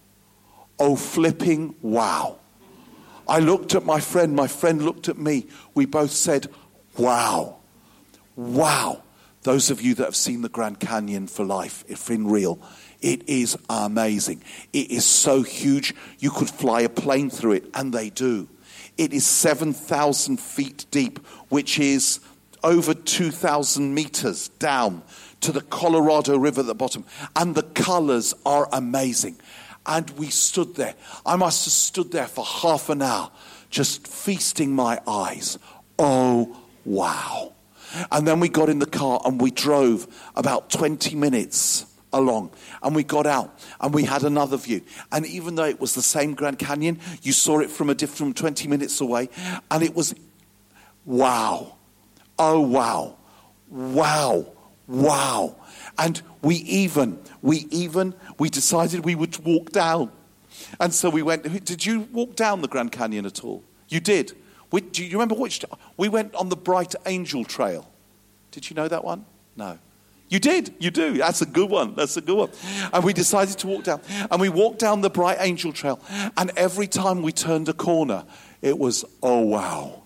Oh 0.78 0.96
flipping 0.96 1.74
wow. 1.82 2.38
I 3.28 3.40
looked 3.40 3.74
at 3.74 3.84
my 3.84 4.00
friend, 4.00 4.34
my 4.34 4.46
friend 4.46 4.82
looked 4.82 5.08
at 5.08 5.18
me. 5.18 5.46
We 5.74 5.86
both 5.86 6.12
said, 6.12 6.48
Wow, 6.96 7.58
wow. 8.36 9.02
Those 9.42 9.70
of 9.70 9.80
you 9.80 9.94
that 9.94 10.04
have 10.04 10.16
seen 10.16 10.42
the 10.42 10.48
Grand 10.48 10.80
Canyon 10.80 11.28
for 11.28 11.44
life, 11.44 11.84
if 11.86 12.10
in 12.10 12.26
real, 12.26 12.58
it 13.00 13.28
is 13.28 13.56
amazing. 13.70 14.42
It 14.72 14.90
is 14.90 15.04
so 15.04 15.42
huge, 15.42 15.94
you 16.18 16.30
could 16.30 16.50
fly 16.50 16.80
a 16.80 16.88
plane 16.88 17.30
through 17.30 17.52
it, 17.52 17.70
and 17.74 17.92
they 17.92 18.10
do. 18.10 18.48
It 18.98 19.12
is 19.12 19.24
7,000 19.24 20.40
feet 20.40 20.86
deep, 20.90 21.24
which 21.48 21.78
is 21.78 22.18
over 22.64 22.94
2,000 22.94 23.94
meters 23.94 24.48
down 24.48 25.02
to 25.42 25.52
the 25.52 25.60
Colorado 25.60 26.36
River 26.36 26.62
at 26.62 26.66
the 26.66 26.74
bottom. 26.74 27.04
And 27.36 27.54
the 27.54 27.62
colors 27.62 28.34
are 28.44 28.68
amazing. 28.72 29.36
And 29.86 30.10
we 30.10 30.28
stood 30.30 30.74
there. 30.74 30.94
I 31.24 31.36
must 31.36 31.64
have 31.64 31.72
stood 31.72 32.12
there 32.12 32.26
for 32.26 32.44
half 32.44 32.88
an 32.88 33.02
hour, 33.02 33.30
just 33.70 34.06
feasting 34.06 34.74
my 34.74 35.00
eyes. 35.06 35.58
Oh, 35.98 36.56
wow. 36.84 37.52
And 38.10 38.26
then 38.26 38.40
we 38.40 38.48
got 38.48 38.68
in 38.68 38.78
the 38.78 38.86
car 38.86 39.20
and 39.24 39.40
we 39.40 39.50
drove 39.50 40.06
about 40.34 40.70
20 40.70 41.14
minutes 41.14 41.86
along. 42.12 42.50
And 42.82 42.94
we 42.94 43.04
got 43.04 43.26
out 43.26 43.58
and 43.80 43.94
we 43.94 44.04
had 44.04 44.24
another 44.24 44.56
view. 44.56 44.82
And 45.12 45.26
even 45.26 45.54
though 45.54 45.64
it 45.64 45.80
was 45.80 45.94
the 45.94 46.02
same 46.02 46.34
grand 46.34 46.58
canyon 46.58 46.98
you 47.22 47.32
saw 47.32 47.60
it 47.60 47.70
from 47.70 47.90
a 47.90 47.94
different 47.94 48.36
20 48.36 48.68
minutes 48.68 49.00
away. 49.00 49.28
And 49.70 49.82
it 49.82 49.94
was 49.94 50.14
wow. 51.04 51.76
Oh 52.38 52.60
wow. 52.60 53.16
Wow. 53.68 54.46
Wow. 54.86 55.56
And 55.98 56.22
we 56.46 56.56
even 56.56 57.18
we 57.42 57.56
even 57.70 58.14
we 58.38 58.48
decided 58.48 59.04
we 59.04 59.14
would 59.14 59.36
walk 59.44 59.72
down 59.72 60.10
And 60.80 60.92
so 60.92 61.10
we 61.10 61.22
went. 61.22 61.64
Did 61.64 61.84
you 61.84 62.08
walk 62.12 62.36
down 62.36 62.62
the 62.62 62.68
Grand 62.68 62.92
Canyon 62.92 63.26
at 63.26 63.44
all? 63.44 63.62
You 63.88 64.00
did. 64.00 64.32
We, 64.70 64.80
do 64.80 65.04
you 65.04 65.12
remember 65.12 65.34
which? 65.34 65.64
We 65.96 66.08
went 66.08 66.34
on 66.34 66.48
the 66.48 66.56
Bright 66.56 66.94
Angel 67.06 67.44
Trail. 67.44 67.90
Did 68.50 68.68
you 68.68 68.74
know 68.74 68.88
that 68.88 69.04
one? 69.04 69.24
No. 69.56 69.78
You 70.28 70.40
did. 70.40 70.74
You 70.80 70.90
do. 70.90 71.18
That's 71.18 71.40
a 71.40 71.46
good 71.46 71.70
one. 71.70 71.94
That's 71.94 72.16
a 72.16 72.20
good 72.20 72.36
one. 72.36 72.50
And 72.92 73.04
we 73.04 73.12
decided 73.12 73.58
to 73.58 73.66
walk 73.68 73.84
down. 73.84 74.00
And 74.30 74.40
we 74.40 74.48
walked 74.48 74.80
down 74.80 75.02
the 75.02 75.10
Bright 75.10 75.36
Angel 75.40 75.72
Trail. 75.72 76.00
And 76.36 76.50
every 76.56 76.88
time 76.88 77.22
we 77.22 77.30
turned 77.30 77.68
a 77.68 77.72
corner, 77.72 78.24
it 78.60 78.76
was, 78.76 79.04
oh, 79.22 79.40
wow. 79.40 80.02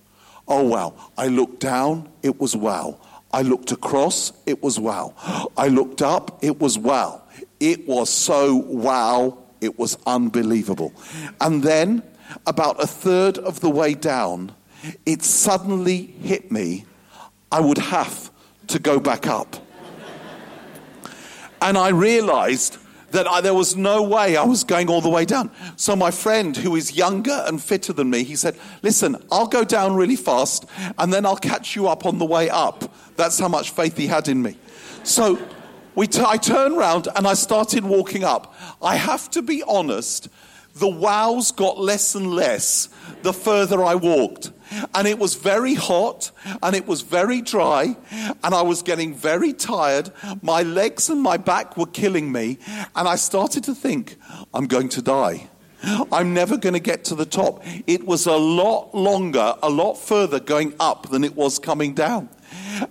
Oh, 0.46 0.64
wow. 0.64 0.94
I 1.16 1.28
looked 1.28 1.60
down, 1.60 2.10
it 2.22 2.38
was 2.38 2.54
wow. 2.54 2.98
I 3.32 3.42
looked 3.42 3.72
across, 3.72 4.32
it 4.46 4.62
was 4.62 4.78
wow. 4.78 5.14
I 5.56 5.68
looked 5.68 6.02
up, 6.02 6.38
it 6.42 6.60
was 6.60 6.78
wow. 6.78 7.22
It 7.58 7.86
was 7.86 8.10
so 8.10 8.56
wow, 8.56 9.38
it 9.60 9.78
was 9.78 9.98
unbelievable. 10.06 10.92
And 11.40 11.62
then, 11.62 12.02
about 12.46 12.82
a 12.82 12.86
third 12.86 13.38
of 13.38 13.60
the 13.60 13.70
way 13.70 13.94
down, 13.94 14.52
it 15.04 15.22
suddenly 15.22 16.06
hit 16.22 16.50
me 16.50 16.84
I 17.52 17.60
would 17.60 17.78
have 17.78 18.30
to 18.68 18.78
go 18.78 19.00
back 19.00 19.26
up. 19.26 19.56
And 21.60 21.76
I 21.76 21.88
realized 21.88 22.78
that 23.10 23.26
I, 23.26 23.40
there 23.40 23.54
was 23.54 23.76
no 23.76 24.02
way 24.02 24.36
I 24.36 24.44
was 24.44 24.64
going 24.64 24.88
all 24.88 25.00
the 25.00 25.10
way 25.10 25.24
down. 25.24 25.50
So 25.76 25.96
my 25.96 26.10
friend, 26.10 26.56
who 26.56 26.76
is 26.76 26.96
younger 26.96 27.44
and 27.46 27.60
fitter 27.60 27.92
than 27.92 28.08
me, 28.08 28.22
he 28.22 28.36
said, 28.36 28.58
Listen, 28.82 29.16
I'll 29.30 29.48
go 29.48 29.64
down 29.64 29.96
really 29.96 30.16
fast 30.16 30.64
and 30.96 31.12
then 31.12 31.26
I'll 31.26 31.36
catch 31.36 31.74
you 31.74 31.88
up 31.88 32.06
on 32.06 32.18
the 32.18 32.24
way 32.24 32.48
up. 32.48 32.89
That's 33.20 33.38
how 33.38 33.48
much 33.48 33.70
faith 33.70 33.98
he 33.98 34.06
had 34.06 34.28
in 34.28 34.40
me. 34.40 34.56
So 35.02 35.36
t- 35.36 36.22
I 36.24 36.38
turned 36.38 36.74
around 36.74 37.06
and 37.14 37.26
I 37.26 37.34
started 37.34 37.84
walking 37.84 38.24
up. 38.24 38.54
I 38.80 38.96
have 38.96 39.30
to 39.32 39.42
be 39.42 39.62
honest, 39.62 40.30
the 40.74 40.88
wows 40.88 41.50
got 41.52 41.78
less 41.78 42.14
and 42.14 42.32
less 42.32 42.88
the 43.20 43.34
further 43.34 43.84
I 43.84 43.94
walked. 43.94 44.52
And 44.94 45.06
it 45.06 45.18
was 45.18 45.34
very 45.34 45.74
hot 45.74 46.30
and 46.62 46.74
it 46.74 46.86
was 46.86 47.02
very 47.02 47.42
dry 47.42 47.94
and 48.10 48.54
I 48.54 48.62
was 48.62 48.82
getting 48.82 49.14
very 49.14 49.52
tired. 49.52 50.10
My 50.40 50.62
legs 50.62 51.10
and 51.10 51.20
my 51.20 51.36
back 51.36 51.76
were 51.76 51.86
killing 51.86 52.32
me. 52.32 52.58
And 52.96 53.06
I 53.06 53.16
started 53.16 53.64
to 53.64 53.74
think, 53.74 54.16
I'm 54.54 54.66
going 54.66 54.88
to 54.90 55.02
die. 55.02 55.50
I'm 55.82 56.32
never 56.34 56.56
going 56.56 56.74
to 56.74 56.80
get 56.80 57.04
to 57.04 57.14
the 57.14 57.26
top. 57.26 57.62
It 57.86 58.06
was 58.06 58.26
a 58.26 58.36
lot 58.36 58.94
longer, 58.94 59.54
a 59.62 59.70
lot 59.70 59.94
further 59.94 60.40
going 60.40 60.74
up 60.78 61.10
than 61.10 61.24
it 61.24 61.34
was 61.34 61.58
coming 61.58 61.94
down. 61.94 62.28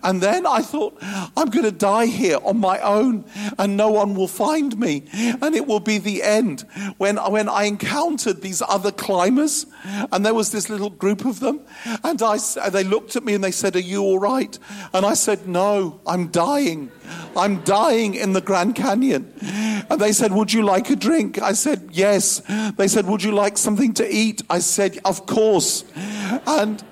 And 0.04 0.22
then 0.22 0.46
I 0.46 0.62
thought, 0.62 0.98
I'm 1.02 1.50
going 1.50 1.66
to 1.66 1.72
die 1.72 2.06
here 2.06 2.38
on 2.44 2.60
my 2.60 2.80
own 2.80 3.26
and 3.58 3.76
no 3.76 3.90
one 3.90 4.16
will 4.16 4.28
find 4.28 4.78
me. 4.80 5.06
And 5.14 5.56
it 5.56 5.68
will 5.68 5.80
be 5.80 5.98
the 5.98 6.24
end. 6.24 6.62
When, 6.98 7.18
when 7.18 7.50
I 7.50 7.64
encountered 7.64 8.42
these 8.42 8.62
other 8.62 8.92
climbers, 8.92 9.66
and 10.12 10.26
there 10.26 10.34
was 10.34 10.52
this 10.52 10.70
little 10.70 10.90
group 10.90 11.26
of 11.26 11.40
them, 11.40 11.62
and 12.04 12.22
I, 12.22 12.38
they 12.70 12.84
looked 12.84 13.16
at 13.16 13.24
me 13.24 13.34
and 13.34 13.44
they 13.44 13.52
said, 13.52 13.76
Are 13.76 13.80
you 13.80 14.02
all 14.02 14.20
right? 14.20 14.58
And 14.94 15.06
I 15.06 15.14
said, 15.14 15.48
No, 15.48 16.00
I'm 16.06 16.28
dying. 16.28 16.92
I'm 17.36 17.62
dying 17.64 18.16
in 18.16 18.34
the 18.34 18.42
Grand 18.42 18.76
Canyon. 18.76 19.34
And 19.42 20.00
they 20.00 20.12
said, 20.12 20.32
Would 20.32 20.54
you 20.54 20.64
like 20.64 20.90
a 20.90 20.96
drink? 20.96 21.42
I 21.42 21.54
said, 21.54 21.90
Yes. 21.92 22.42
They 22.78 22.88
said, 22.88 23.06
Would 23.06 23.24
you 23.24 23.32
like 23.32 23.58
something 23.58 23.94
to 23.96 24.08
eat? 24.10 24.42
I 24.50 24.60
said, 24.60 25.00
Of 25.06 25.26
course. 25.26 25.86
And 26.46 26.84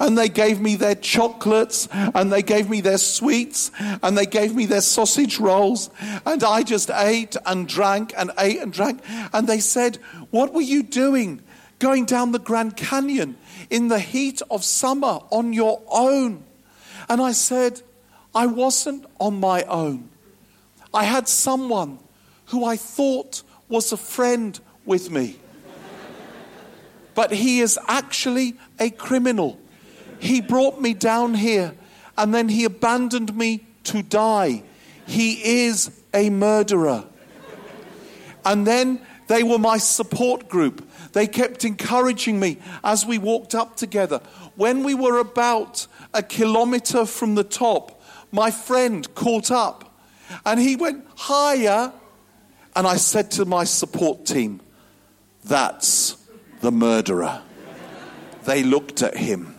and 0.00 0.16
they 0.16 0.28
gave 0.28 0.60
me 0.60 0.76
their 0.76 0.94
chocolates 0.94 1.88
and 1.92 2.32
they 2.32 2.42
gave 2.42 2.68
me 2.68 2.80
their 2.80 2.98
sweets 2.98 3.70
and 3.78 4.16
they 4.16 4.26
gave 4.26 4.54
me 4.54 4.66
their 4.66 4.80
sausage 4.80 5.38
rolls. 5.38 5.90
And 6.24 6.42
I 6.44 6.62
just 6.62 6.90
ate 6.90 7.36
and 7.46 7.68
drank 7.68 8.12
and 8.16 8.30
ate 8.38 8.60
and 8.60 8.72
drank. 8.72 9.00
And 9.32 9.46
they 9.46 9.60
said, 9.60 9.96
What 10.30 10.52
were 10.52 10.60
you 10.60 10.82
doing 10.82 11.42
going 11.78 12.04
down 12.04 12.32
the 12.32 12.38
Grand 12.38 12.76
Canyon 12.76 13.36
in 13.70 13.88
the 13.88 14.00
heat 14.00 14.42
of 14.50 14.64
summer 14.64 15.20
on 15.30 15.52
your 15.52 15.82
own? 15.90 16.44
And 17.08 17.22
I 17.22 17.32
said, 17.32 17.82
I 18.34 18.46
wasn't 18.46 19.06
on 19.18 19.40
my 19.40 19.62
own. 19.64 20.10
I 20.92 21.04
had 21.04 21.28
someone 21.28 21.98
who 22.46 22.64
I 22.64 22.76
thought 22.76 23.42
was 23.68 23.92
a 23.92 23.96
friend 23.96 24.58
with 24.84 25.10
me. 25.10 25.36
But 27.14 27.32
he 27.32 27.60
is 27.60 27.78
actually 27.88 28.54
a 28.78 28.90
criminal. 28.90 29.58
He 30.18 30.40
brought 30.40 30.80
me 30.80 30.94
down 30.94 31.34
here 31.34 31.74
and 32.16 32.34
then 32.34 32.48
he 32.48 32.64
abandoned 32.64 33.36
me 33.36 33.64
to 33.84 34.02
die. 34.02 34.64
He 35.06 35.66
is 35.66 35.90
a 36.12 36.30
murderer. 36.30 37.04
And 38.44 38.66
then 38.66 39.00
they 39.28 39.42
were 39.42 39.58
my 39.58 39.78
support 39.78 40.48
group. 40.48 40.88
They 41.12 41.26
kept 41.26 41.64
encouraging 41.64 42.40
me 42.40 42.58
as 42.82 43.06
we 43.06 43.18
walked 43.18 43.54
up 43.54 43.76
together. 43.76 44.20
When 44.56 44.82
we 44.82 44.94
were 44.94 45.18
about 45.18 45.86
a 46.12 46.22
kilometer 46.22 47.06
from 47.06 47.34
the 47.34 47.44
top, 47.44 48.02
my 48.32 48.50
friend 48.50 49.14
caught 49.14 49.50
up 49.50 50.00
and 50.44 50.58
he 50.60 50.76
went 50.76 51.06
higher. 51.16 51.92
And 52.74 52.86
I 52.86 52.96
said 52.96 53.30
to 53.32 53.44
my 53.44 53.64
support 53.64 54.26
team, 54.26 54.60
That's 55.44 56.16
the 56.60 56.70
murderer. 56.70 57.42
They 58.44 58.62
looked 58.62 59.02
at 59.02 59.16
him 59.16 59.57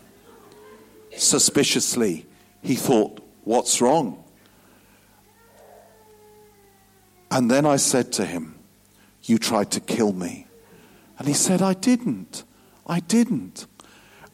suspiciously. 1.22 2.26
He 2.62 2.76
thought, 2.76 3.20
What's 3.44 3.82
wrong? 3.82 4.24
And 7.32 7.50
then 7.50 7.66
I 7.66 7.78
said 7.78 8.12
to 8.14 8.26
him, 8.26 8.56
You 9.24 9.38
tried 9.38 9.72
to 9.72 9.80
kill 9.80 10.14
me. 10.14 10.48
And 11.18 11.28
he 11.28 11.34
said, 11.34 11.62
I 11.62 11.74
didn't. 11.74 12.44
I 12.88 13.02
didn't. 13.02 13.68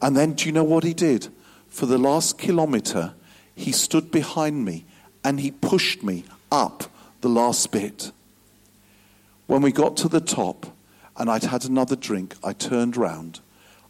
And 0.00 0.16
then 0.16 0.34
do 0.34 0.46
you 0.46 0.52
know 0.52 0.64
what 0.64 0.84
he 0.84 0.94
did? 0.94 1.28
For 1.68 1.86
the 1.86 1.98
last 1.98 2.38
kilometer, 2.38 3.14
he 3.54 3.72
stood 3.72 4.10
behind 4.10 4.64
me 4.64 4.84
and 5.24 5.40
he 5.40 5.50
pushed 5.50 6.02
me 6.02 6.24
up 6.50 6.84
the 7.20 7.28
last 7.28 7.72
bit. 7.72 8.12
When 9.46 9.62
we 9.62 9.72
got 9.72 9.96
to 9.98 10.08
the 10.08 10.20
top 10.20 10.66
and 11.16 11.30
I'd 11.30 11.44
had 11.44 11.64
another 11.64 11.96
drink, 11.96 12.34
I 12.44 12.52
turned 12.52 12.96
round, 12.96 13.40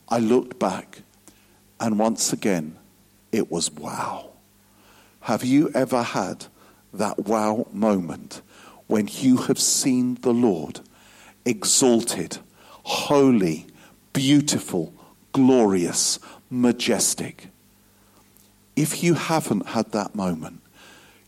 I 0.09 0.19
looked 0.19 0.59
back, 0.59 1.03
and 1.81 1.99
once 1.99 2.33
again, 2.33 2.77
it 3.37 3.51
was 3.51 3.71
wow. 3.71 4.31
Have 5.21 5.45
you 5.45 5.71
ever 5.75 6.03
had 6.03 6.47
that 6.93 7.27
wow 7.27 7.67
moment 7.73 8.43
when 8.87 9.09
you 9.11 9.37
have 9.39 9.59
seen 9.59 10.15
the 10.23 10.33
Lord 10.33 10.81
exalted, 11.45 12.39
holy, 12.85 13.67
beautiful, 14.13 14.95
glorious, 15.33 16.19
majestic? 16.49 17.49
If 18.75 19.03
you 19.03 19.15
haven't 19.15 19.69
had 19.69 19.93
that 19.93 20.15
moment, 20.15 20.61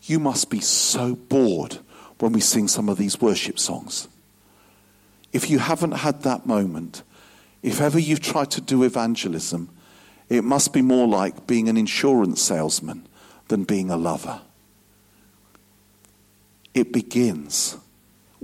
you 0.03 0.19
must 0.19 0.49
be 0.49 0.61
so 0.61 1.15
bored 1.15 1.79
when 2.19 2.31
we 2.31 2.41
sing 2.41 2.67
some 2.67 2.89
of 2.89 2.97
these 2.97 3.21
worship 3.21 3.59
songs. 3.59 4.07
If 5.31 5.49
you 5.49 5.59
haven't 5.59 5.91
had 5.91 6.23
that 6.23 6.45
moment, 6.45 7.03
if 7.61 7.81
ever 7.81 7.99
you've 7.99 8.21
tried 8.21 8.51
to 8.51 8.61
do 8.61 8.83
evangelism, 8.83 9.69
it 10.29 10.43
must 10.43 10.71
be 10.73 10.81
more 10.81 11.07
like 11.07 11.47
being 11.47 11.67
an 11.67 11.77
insurance 11.77 12.41
salesman 12.41 13.07
than 13.47 13.63
being 13.63 13.89
a 13.89 13.97
lover. 13.97 14.41
It 16.73 16.93
begins 16.93 17.75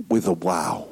with 0.08 0.26
a 0.26 0.32
wow, 0.32 0.88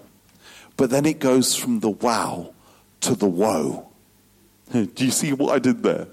but 0.76 0.90
then 0.90 1.04
it 1.04 1.18
goes 1.18 1.56
from 1.56 1.80
the 1.80 1.90
wow 1.90 2.54
to 3.00 3.14
the 3.14 3.26
woe. 3.26 3.88
Do 4.72 5.04
you 5.04 5.10
see 5.10 5.32
what 5.32 5.54
I 5.54 5.58
did 5.58 5.82
there? 5.82 6.06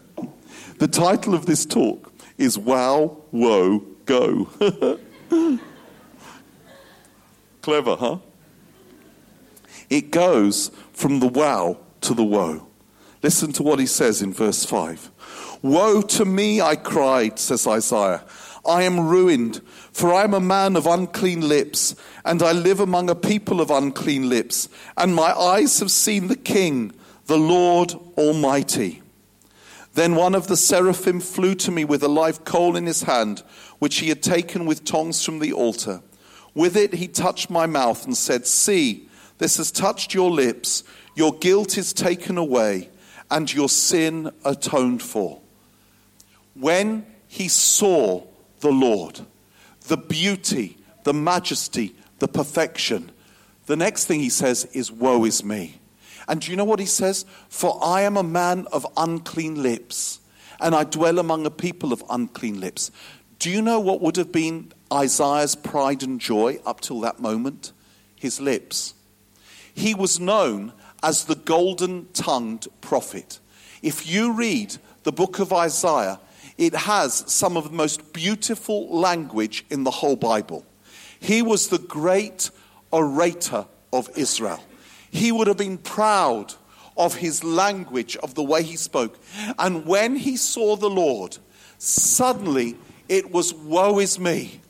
The 0.80 0.88
title 0.88 1.36
of 1.36 1.46
this 1.46 1.66
talk 1.66 2.12
is 2.40 2.58
Wow, 2.58 3.18
Woe, 3.32 3.80
Go. 4.06 4.46
Clever, 7.62 7.96
huh? 7.96 8.18
It 9.92 10.10
goes 10.10 10.72
from 10.94 11.20
the 11.20 11.28
wow 11.28 11.78
to 12.02 12.14
the 12.16 12.24
woe. 12.24 12.68
Listen 13.24 13.52
to 13.54 13.64
what 13.64 13.80
he 13.80 13.86
says 13.86 14.22
in 14.22 14.34
verse 14.34 14.66
5. 14.66 15.12
Woe 15.62 16.02
to 16.02 16.26
me, 16.26 16.60
I 16.60 16.76
cried, 16.76 17.38
says 17.38 17.68
Isaiah. 17.68 18.24
I 18.66 18.84
am 18.84 19.08
ruined, 19.08 19.62
for 19.92 20.14
I 20.14 20.24
am 20.24 20.34
a 20.34 20.40
man 20.40 20.76
of 20.76 20.88
unclean 20.88 21.48
lips, 21.48 21.96
and 22.26 22.42
I 22.42 22.52
live 22.52 22.80
among 22.80 23.10
a 23.10 23.16
people 23.16 23.62
of 23.62 23.72
unclean 23.72 24.30
lips, 24.30 24.70
and 24.98 25.16
my 25.16 25.32
eyes 25.32 25.80
have 25.80 25.92
seen 25.92 26.28
the 26.28 26.36
King, 26.36 26.94
the 27.26 27.38
Lord 27.38 27.94
Almighty. 28.18 29.02
Then 29.94 30.16
one 30.16 30.36
of 30.36 30.48
the 30.48 30.58
seraphim 30.58 31.20
flew 31.20 31.54
to 31.56 31.72
me 31.72 31.86
with 31.86 32.04
a 32.04 32.08
live 32.08 32.46
coal 32.46 32.76
in 32.76 32.86
his 32.86 33.04
hand, 33.04 33.44
which 33.80 33.98
he 33.98 34.10
had 34.10 34.24
taken 34.24 34.66
with 34.66 34.86
tongs 34.86 35.24
from 35.24 35.40
the 35.40 35.54
altar. 35.54 36.02
With 36.54 36.78
it 36.78 36.94
he 36.94 37.08
touched 37.08 37.50
my 37.50 37.66
mouth 37.66 38.06
and 38.06 38.16
said, 38.16 38.48
See, 38.48 39.10
this 39.38 39.58
has 39.58 39.72
touched 39.72 40.14
your 40.14 40.30
lips, 40.30 40.84
your 41.16 41.34
guilt 41.34 41.78
is 41.78 41.94
taken 41.94 42.38
away 42.38 42.91
and 43.32 43.52
your 43.52 43.70
sin 43.70 44.32
atoned 44.46 45.02
for. 45.02 45.42
When 46.54 47.06
he 47.28 47.48
saw 47.48 48.24
the 48.60 48.72
Lord, 48.72 49.22
the 49.88 49.98
beauty, 49.98 50.78
the 51.04 51.14
majesty, 51.14 51.96
the 52.20 52.28
perfection, 52.28 53.12
The 53.72 53.78
next 53.78 54.06
thing 54.06 54.20
he 54.20 54.30
says 54.30 54.66
is, 54.74 54.92
Woe 54.92 55.24
is 55.24 55.46
me. 55.46 55.80
And 56.28 56.42
do 56.42 56.52
you 56.52 56.58
know 56.58 56.66
what 56.66 56.82
he 56.82 56.86
says? 56.86 57.26
For 57.48 57.80
I 57.82 58.02
am 58.02 58.18
a 58.18 58.24
man 58.24 58.68
of 58.72 58.86
unclean 58.98 59.64
lips, 59.64 60.20
and 60.60 60.76
I 60.76 60.84
dwell 60.84 61.20
among 61.20 61.46
a 61.46 61.52
people 61.52 61.94
of 61.94 62.04
unclean 62.10 62.60
lips. 62.60 62.92
Do 63.40 63.50
you 63.50 63.62
know 63.62 63.80
what 63.80 64.02
would 64.02 64.18
have 64.18 64.32
been 64.32 64.74
Isaiah's 64.92 65.56
pride 65.56 66.04
and 66.04 66.20
joy 66.20 66.60
up 66.66 66.82
till 66.82 67.00
that 67.00 67.22
moment? 67.22 67.72
His 68.16 68.42
lips. 68.42 68.94
He 69.74 69.96
was 69.96 70.20
known 70.20 70.74
as 71.04 71.26
the 71.26 71.36
golden 71.36 72.08
tongued 72.14 72.68
prophet. 72.82 73.40
If 73.82 74.08
you 74.08 74.34
read 74.34 74.78
the 75.04 75.12
book 75.12 75.40
of 75.40 75.52
Isaiah, 75.52 76.20
it 76.58 76.76
has 76.76 77.24
some 77.28 77.58
of 77.58 77.66
the 77.66 77.76
most 77.76 78.14
beautiful 78.14 78.88
language 78.90 79.66
in 79.70 79.84
the 79.84 79.92
whole 79.92 80.16
Bible. 80.16 80.66
He 81.20 81.42
was 81.42 81.70
the 81.70 81.80
great 81.80 82.52
orator 82.92 83.66
of 83.92 84.10
Israel. 84.16 84.64
He 85.10 85.32
would 85.32 85.48
have 85.48 85.58
been 85.58 85.78
proud 85.78 86.54
of 86.98 87.16
his 87.16 87.44
language, 87.44 88.16
of 88.18 88.36
the 88.36 88.44
way 88.44 88.64
he 88.64 88.76
spoke. 88.76 89.18
And 89.58 89.86
when 89.86 90.16
he 90.16 90.38
saw 90.38 90.76
the 90.76 90.90
Lord, 90.90 91.38
suddenly 91.78 92.78
it 93.10 93.32
was, 93.32 93.54
Woe 93.54 94.00
is 94.00 94.20
me. 94.20 94.62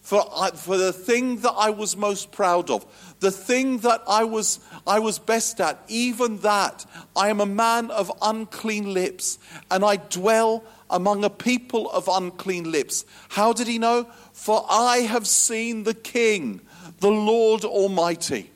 For, 0.00 0.22
I, 0.36 0.50
for 0.50 0.76
the 0.76 0.92
thing 0.92 1.38
that 1.38 1.52
I 1.52 1.70
was 1.70 1.96
most 1.96 2.30
proud 2.30 2.70
of, 2.70 2.84
the 3.20 3.30
thing 3.30 3.78
that 3.78 4.02
I 4.08 4.24
was, 4.24 4.60
I 4.86 4.98
was 4.98 5.18
best 5.18 5.60
at, 5.60 5.82
even 5.88 6.38
that, 6.38 6.84
I 7.16 7.28
am 7.28 7.40
a 7.40 7.46
man 7.46 7.90
of 7.90 8.12
unclean 8.20 8.92
lips, 8.92 9.38
and 9.70 9.84
I 9.84 9.96
dwell 9.96 10.64
among 10.90 11.24
a 11.24 11.30
people 11.30 11.90
of 11.90 12.08
unclean 12.08 12.70
lips. 12.70 13.04
How 13.30 13.52
did 13.52 13.66
he 13.66 13.78
know? 13.78 14.06
For 14.32 14.64
I 14.68 14.98
have 14.98 15.26
seen 15.26 15.84
the 15.84 15.94
King, 15.94 16.60
the 17.00 17.10
Lord 17.10 17.64
Almighty. 17.64 18.50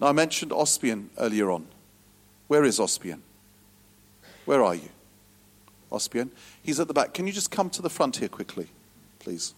Now, 0.00 0.08
I 0.08 0.12
mentioned 0.12 0.50
Ospian 0.50 1.08
earlier 1.18 1.50
on. 1.50 1.66
Where 2.48 2.64
is 2.64 2.78
Ospian? 2.78 3.20
Where 4.44 4.62
are 4.62 4.74
you? 4.74 4.88
Ospian? 5.92 6.30
He's 6.62 6.80
at 6.80 6.88
the 6.88 6.94
back. 6.94 7.14
Can 7.14 7.26
you 7.26 7.32
just 7.32 7.50
come 7.50 7.70
to 7.70 7.82
the 7.82 7.90
front 7.90 8.16
here 8.16 8.28
quickly, 8.28 8.68
please? 9.20 9.54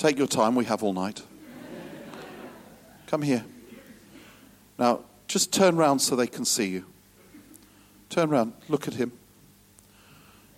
Take 0.00 0.16
your 0.16 0.26
time, 0.26 0.54
we 0.54 0.64
have 0.64 0.82
all 0.82 0.94
night. 0.94 1.20
Come 3.06 3.20
here. 3.20 3.44
Now, 4.78 5.00
just 5.28 5.52
turn 5.52 5.76
round 5.76 6.00
so 6.00 6.16
they 6.16 6.26
can 6.26 6.46
see 6.46 6.68
you. 6.68 6.86
Turn 8.08 8.30
round, 8.30 8.54
look 8.70 8.88
at 8.88 8.94
him. 8.94 9.12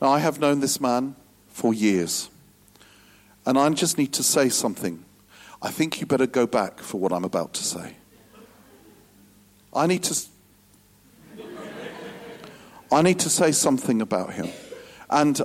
Now, 0.01 0.11
I 0.11 0.21
have 0.21 0.39
known 0.39 0.61
this 0.61 0.81
man 0.81 1.17
for 1.49 1.75
years. 1.75 2.31
And 3.45 3.59
I 3.59 3.69
just 3.71 3.99
need 3.99 4.13
to 4.13 4.23
say 4.23 4.49
something. 4.49 5.05
I 5.61 5.73
think 5.73 6.01
you 6.01 6.07
better 6.07 6.29
go 6.29 6.47
back 6.47 6.79
for 6.79 7.01
what 7.01 7.13
I'm 7.13 7.25
about 7.25 7.53
to 7.55 7.65
say. 7.65 7.97
I 9.75 9.89
need 9.89 10.05
to. 10.05 10.25
I 12.93 13.03
need 13.03 13.19
to 13.19 13.29
say 13.29 13.51
something 13.51 14.01
about 14.03 14.35
him. 14.35 14.51
And 15.11 15.41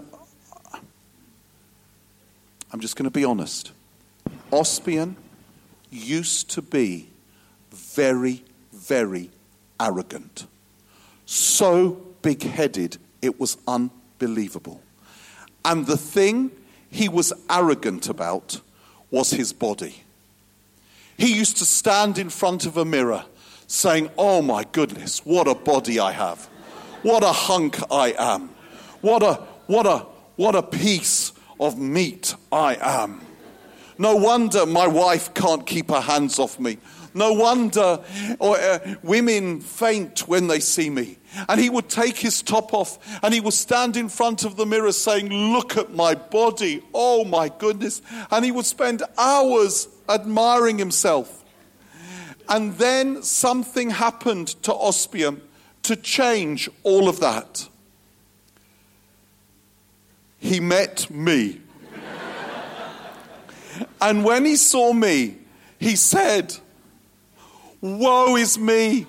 I'm 2.72 2.80
just 2.80 2.96
going 2.96 3.06
to 3.06 3.10
be 3.10 3.26
honest. 3.26 3.72
Ospian 4.52 5.16
used 5.90 6.50
to 6.52 6.62
be 6.62 7.10
very, 7.72 8.44
very 8.74 9.30
arrogant. 9.80 10.48
So 11.26 12.02
big 12.22 12.44
headed, 12.44 12.98
it 13.22 13.40
was 13.40 13.58
unbelievable. 13.68 14.82
And 15.66 15.86
the 15.86 15.98
thing 15.98 16.52
he 16.90 17.10
was 17.10 17.34
arrogant 17.50 18.10
about 18.10 18.62
was 19.12 19.32
his 19.32 19.54
body. 19.54 20.04
He 21.18 21.36
used 21.36 21.58
to 21.58 21.66
stand 21.66 22.18
in 22.18 22.30
front 22.30 22.66
of 22.66 22.78
a 22.78 22.86
mirror 22.86 23.26
saying, 23.68 24.10
Oh 24.18 24.42
my 24.42 24.64
goodness, 24.72 25.26
what 25.26 25.48
a 25.48 25.56
body 25.56 26.00
I 26.00 26.12
have. 26.12 26.46
What 27.04 27.24
a 27.24 27.32
hunk 27.32 27.80
I 27.92 28.14
am. 28.18 28.50
What 29.02 29.24
a, 29.24 29.36
what 29.68 29.86
a, 29.86 30.00
what 30.36 30.56
a 30.56 30.64
piece 30.64 31.32
of 31.60 31.78
meat 31.78 32.36
I 32.52 32.78
am. 32.80 33.27
No 33.98 34.16
wonder 34.16 34.66
my 34.66 34.88
wife 34.88 35.34
can't 35.34 35.66
keep 35.66 35.90
her 35.90 36.02
hands 36.02 36.40
off 36.40 36.60
me. 36.60 36.78
No 37.14 37.34
wonder 37.34 38.00
or, 38.40 38.60
uh, 38.60 38.96
women 39.02 39.60
faint 39.60 40.28
when 40.28 40.48
they 40.48 40.60
see 40.60 40.90
me. 40.90 41.18
And 41.50 41.60
he 41.60 41.70
would 41.70 41.90
take 41.90 42.18
his 42.18 42.44
top 42.44 42.74
off 42.74 43.00
and 43.24 43.34
he 43.34 43.40
would 43.40 43.54
stand 43.56 43.98
in 43.98 44.08
front 44.08 44.46
of 44.46 44.56
the 44.56 44.68
mirror 44.68 44.92
saying, 44.92 45.30
Look 45.30 45.78
at 45.78 45.94
my 45.94 46.14
body. 46.14 46.84
Oh 46.94 47.24
my 47.24 47.50
goodness. 47.50 48.04
And 48.30 48.46
he 48.46 48.52
would 48.52 48.68
spend 48.68 49.02
hours 49.18 49.88
admiring 50.08 50.78
himself. 50.78 51.44
And 52.50 52.76
then 52.78 53.24
something 53.24 53.90
happened 53.90 54.50
to 54.64 54.72
Ospian 54.72 55.42
to 55.84 55.96
change 55.96 56.70
all 56.84 57.10
of 57.10 57.20
that. 57.20 57.68
He 60.40 60.60
met 60.60 61.10
me. 61.10 61.62
And 64.02 64.24
when 64.24 64.46
he 64.46 64.56
saw 64.56 64.94
me, 64.94 65.38
he 65.80 65.96
said, 65.96 66.56
Woe 67.82 68.36
is 68.36 68.58
me, 68.58 69.06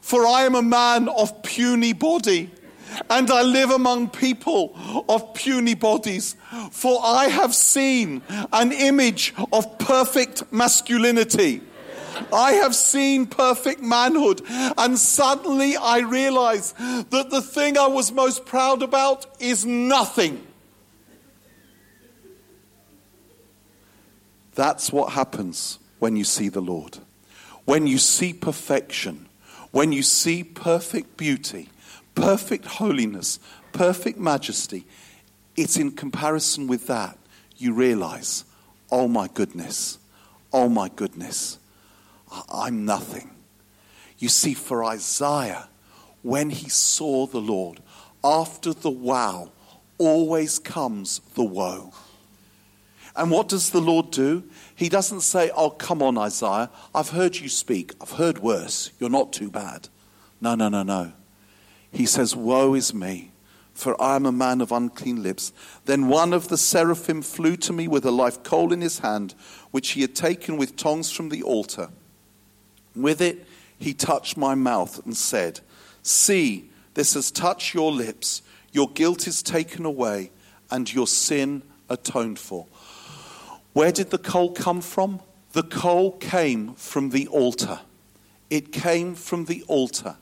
for 0.00 0.26
I 0.26 0.42
am 0.42 0.54
a 0.54 0.62
man 0.62 1.08
of 1.08 1.42
puny 1.42 1.92
body, 1.92 2.50
and 3.10 3.30
I 3.30 3.42
live 3.42 3.70
among 3.70 4.10
people 4.10 4.76
of 5.08 5.34
puny 5.34 5.74
bodies. 5.74 6.36
For 6.70 7.00
I 7.02 7.26
have 7.26 7.54
seen 7.54 8.22
an 8.52 8.72
image 8.72 9.34
of 9.52 9.78
perfect 9.78 10.52
masculinity. 10.52 11.62
I 12.32 12.52
have 12.52 12.74
seen 12.74 13.26
perfect 13.26 13.82
manhood. 13.82 14.42
And 14.78 14.98
suddenly 14.98 15.76
I 15.76 15.98
realize 15.98 16.72
that 16.72 17.28
the 17.30 17.42
thing 17.42 17.76
I 17.76 17.86
was 17.86 18.12
most 18.12 18.46
proud 18.46 18.82
about 18.82 19.26
is 19.40 19.66
nothing. 19.66 20.45
That's 24.56 24.90
what 24.90 25.12
happens 25.12 25.78
when 25.98 26.16
you 26.16 26.24
see 26.24 26.48
the 26.48 26.62
Lord. 26.62 26.98
When 27.66 27.86
you 27.86 27.98
see 27.98 28.32
perfection, 28.32 29.28
when 29.70 29.92
you 29.92 30.02
see 30.02 30.42
perfect 30.42 31.16
beauty, 31.16 31.68
perfect 32.14 32.64
holiness, 32.64 33.38
perfect 33.72 34.18
majesty, 34.18 34.86
it's 35.56 35.76
in 35.76 35.92
comparison 35.92 36.66
with 36.66 36.86
that 36.86 37.18
you 37.58 37.74
realize, 37.74 38.44
oh 38.90 39.08
my 39.08 39.28
goodness, 39.28 39.98
oh 40.52 40.68
my 40.68 40.88
goodness, 40.88 41.58
I'm 42.50 42.84
nothing. 42.84 43.30
You 44.18 44.30
see, 44.30 44.54
for 44.54 44.84
Isaiah, 44.84 45.68
when 46.22 46.48
he 46.48 46.70
saw 46.70 47.26
the 47.26 47.40
Lord, 47.40 47.80
after 48.24 48.72
the 48.72 48.90
wow 48.90 49.50
always 49.98 50.58
comes 50.58 51.20
the 51.34 51.44
woe. 51.44 51.92
And 53.16 53.30
what 53.30 53.48
does 53.48 53.70
the 53.70 53.80
Lord 53.80 54.10
do? 54.10 54.44
He 54.74 54.88
doesn't 54.88 55.22
say, 55.22 55.50
Oh, 55.56 55.70
come 55.70 56.02
on, 56.02 56.18
Isaiah, 56.18 56.70
I've 56.94 57.10
heard 57.10 57.36
you 57.36 57.48
speak. 57.48 57.92
I've 58.00 58.12
heard 58.12 58.38
worse. 58.38 58.90
You're 59.00 59.10
not 59.10 59.32
too 59.32 59.50
bad. 59.50 59.88
No, 60.40 60.54
no, 60.54 60.68
no, 60.68 60.82
no. 60.82 61.12
He 61.90 62.04
says, 62.04 62.36
Woe 62.36 62.74
is 62.74 62.92
me, 62.92 63.32
for 63.72 64.00
I 64.00 64.16
am 64.16 64.26
a 64.26 64.32
man 64.32 64.60
of 64.60 64.70
unclean 64.70 65.22
lips. 65.22 65.52
Then 65.86 66.08
one 66.08 66.34
of 66.34 66.48
the 66.48 66.58
seraphim 66.58 67.22
flew 67.22 67.56
to 67.56 67.72
me 67.72 67.88
with 67.88 68.04
a 68.04 68.10
live 68.10 68.42
coal 68.42 68.72
in 68.72 68.82
his 68.82 68.98
hand, 68.98 69.34
which 69.70 69.90
he 69.90 70.02
had 70.02 70.14
taken 70.14 70.58
with 70.58 70.76
tongs 70.76 71.10
from 71.10 71.30
the 71.30 71.42
altar. 71.42 71.88
With 72.94 73.22
it, 73.22 73.46
he 73.78 73.94
touched 73.94 74.36
my 74.36 74.54
mouth 74.54 75.04
and 75.04 75.16
said, 75.16 75.60
See, 76.02 76.70
this 76.94 77.14
has 77.14 77.30
touched 77.30 77.74
your 77.74 77.92
lips. 77.92 78.42
Your 78.72 78.90
guilt 78.90 79.26
is 79.26 79.42
taken 79.42 79.86
away, 79.86 80.30
and 80.70 80.92
your 80.92 81.06
sin 81.06 81.62
atoned 81.88 82.38
for. 82.38 82.66
Where 83.76 83.92
did 83.92 84.08
the 84.08 84.16
coal 84.16 84.52
come 84.52 84.80
from? 84.80 85.20
The 85.52 85.62
coal 85.62 86.12
came 86.12 86.72
from 86.76 87.10
the 87.10 87.26
altar. 87.26 87.80
It 88.48 88.72
came 88.72 89.14
from 89.14 89.44
the 89.44 89.64
altar. 89.68 90.16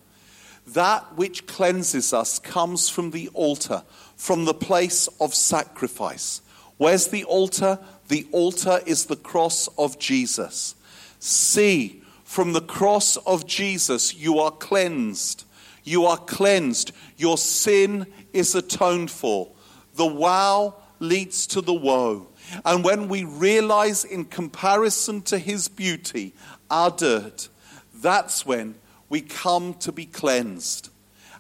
That 0.67 1.17
which 1.17 1.47
cleanses 1.47 2.13
us 2.13 2.41
comes 2.41 2.89
from 2.89 3.13
the 3.13 3.29
altar, 3.33 3.85
from 4.17 4.45
the 4.45 4.55
place 4.55 5.09
of 5.21 5.37
sacrifice. 5.37 6.43
Where's 6.79 7.07
the 7.07 7.23
altar? 7.23 7.79
The 8.09 8.27
altar 8.33 8.81
is 8.87 9.07
the 9.07 9.15
cross 9.15 9.69
of 9.79 10.01
Jesus. 10.01 10.75
See, 11.21 12.03
from 12.25 12.55
the 12.55 12.61
cross 12.61 13.17
of 13.19 13.47
Jesus, 13.47 14.17
you 14.17 14.41
are 14.41 14.51
cleansed. 14.51 15.45
You 15.85 16.07
are 16.07 16.19
cleansed. 16.19 16.91
Your 17.17 17.39
sin 17.39 18.09
is 18.33 18.57
atoned 18.57 19.13
for. 19.13 19.53
The 19.95 20.07
wow 20.07 20.75
leads 20.99 21.47
to 21.49 21.61
the 21.61 21.73
woe. 21.73 22.27
And 22.65 22.85
when 22.85 23.09
we 23.09 23.25
realize 23.25 24.05
in 24.05 24.25
comparison 24.25 25.23
to 25.23 25.39
his 25.39 25.69
beauty 25.69 26.35
our 26.71 26.91
dirt, 26.91 27.49
that's 27.95 28.45
when 28.45 28.75
we 29.09 29.21
come 29.21 29.75
to 29.75 29.93
be 29.93 30.07
cleansed. 30.07 30.91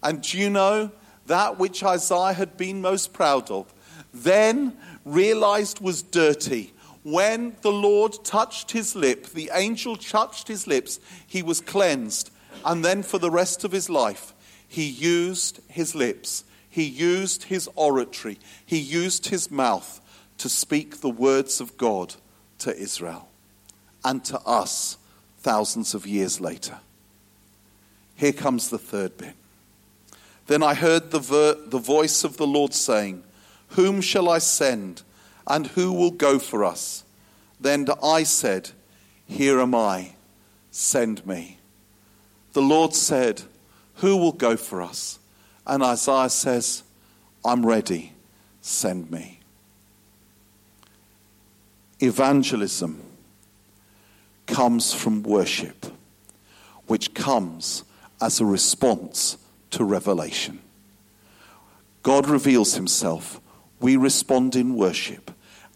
And 0.02 0.22
do 0.22 0.38
you 0.38 0.50
know 0.50 0.90
that 1.26 1.58
which 1.58 1.82
Isaiah 1.82 2.32
had 2.32 2.56
been 2.56 2.80
most 2.80 3.12
proud 3.12 3.50
of, 3.50 3.72
then 4.12 4.76
realized 5.04 5.80
was 5.80 6.02
dirty. 6.02 6.72
When 7.02 7.56
the 7.62 7.72
Lord 7.72 8.24
touched 8.24 8.70
his 8.70 8.94
lip, 8.94 9.26
the 9.26 9.50
angel 9.52 9.96
touched 9.96 10.48
his 10.48 10.66
lips, 10.66 11.00
he 11.26 11.42
was 11.42 11.60
cleansed. 11.60 12.30
And 12.64 12.84
then 12.84 13.02
for 13.02 13.18
the 13.18 13.30
rest 13.30 13.64
of 13.64 13.72
his 13.72 13.90
life, 13.90 14.32
he 14.68 14.84
used 14.84 15.60
his 15.68 15.94
lips, 15.94 16.44
he 16.68 16.84
used 16.84 17.44
his 17.44 17.68
oratory, 17.74 18.38
he 18.64 18.78
used 18.78 19.26
his 19.26 19.50
mouth 19.50 20.00
to 20.38 20.48
speak 20.48 21.00
the 21.00 21.10
words 21.10 21.60
of 21.60 21.76
God 21.76 22.14
to 22.58 22.76
Israel 22.76 23.28
and 24.04 24.24
to 24.24 24.38
us 24.40 24.98
thousands 25.38 25.94
of 25.94 26.06
years 26.06 26.40
later. 26.40 26.78
Here 28.16 28.32
comes 28.32 28.70
the 28.70 28.78
third 28.78 29.16
bit. 29.16 29.34
Then 30.46 30.62
I 30.62 30.74
heard 30.74 31.10
the, 31.10 31.18
ver- 31.18 31.58
the 31.66 31.78
voice 31.78 32.24
of 32.24 32.36
the 32.36 32.46
Lord 32.46 32.74
saying, 32.74 33.22
Whom 33.70 34.00
shall 34.00 34.28
I 34.28 34.38
send, 34.38 35.02
and 35.46 35.68
who 35.68 35.92
will 35.92 36.10
go 36.10 36.38
for 36.38 36.64
us? 36.64 37.04
Then 37.60 37.86
I 38.02 38.24
said, 38.24 38.70
Here 39.26 39.60
am 39.60 39.74
I, 39.74 40.14
send 40.70 41.26
me. 41.26 41.58
The 42.52 42.62
Lord 42.62 42.94
said, 42.94 43.42
Who 43.96 44.16
will 44.16 44.32
go 44.32 44.56
for 44.56 44.82
us? 44.82 45.18
And 45.66 45.82
Isaiah 45.82 46.28
says, 46.28 46.82
I'm 47.44 47.64
ready, 47.64 48.12
send 48.60 49.10
me. 49.10 49.40
Evangelism 52.04 53.02
comes 54.46 54.92
from 54.92 55.22
worship, 55.22 55.86
which 56.86 57.14
comes 57.14 57.82
as 58.20 58.40
a 58.40 58.44
response 58.44 59.38
to 59.70 59.82
revelation. 59.84 60.58
God 62.02 62.28
reveals 62.28 62.74
himself. 62.74 63.40
We 63.80 63.96
respond 63.96 64.54
in 64.54 64.74
worship. 64.74 65.30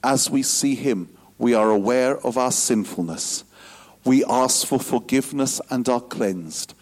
As 0.04 0.28
we 0.28 0.42
see 0.42 0.74
him, 0.74 1.08
we 1.38 1.54
are 1.54 1.70
aware 1.70 2.18
of 2.18 2.36
our 2.36 2.52
sinfulness. 2.52 3.44
We 4.04 4.22
ask 4.26 4.66
for 4.66 4.78
forgiveness 4.78 5.62
and 5.70 5.88
are 5.88 6.00
cleansed. 6.00 6.74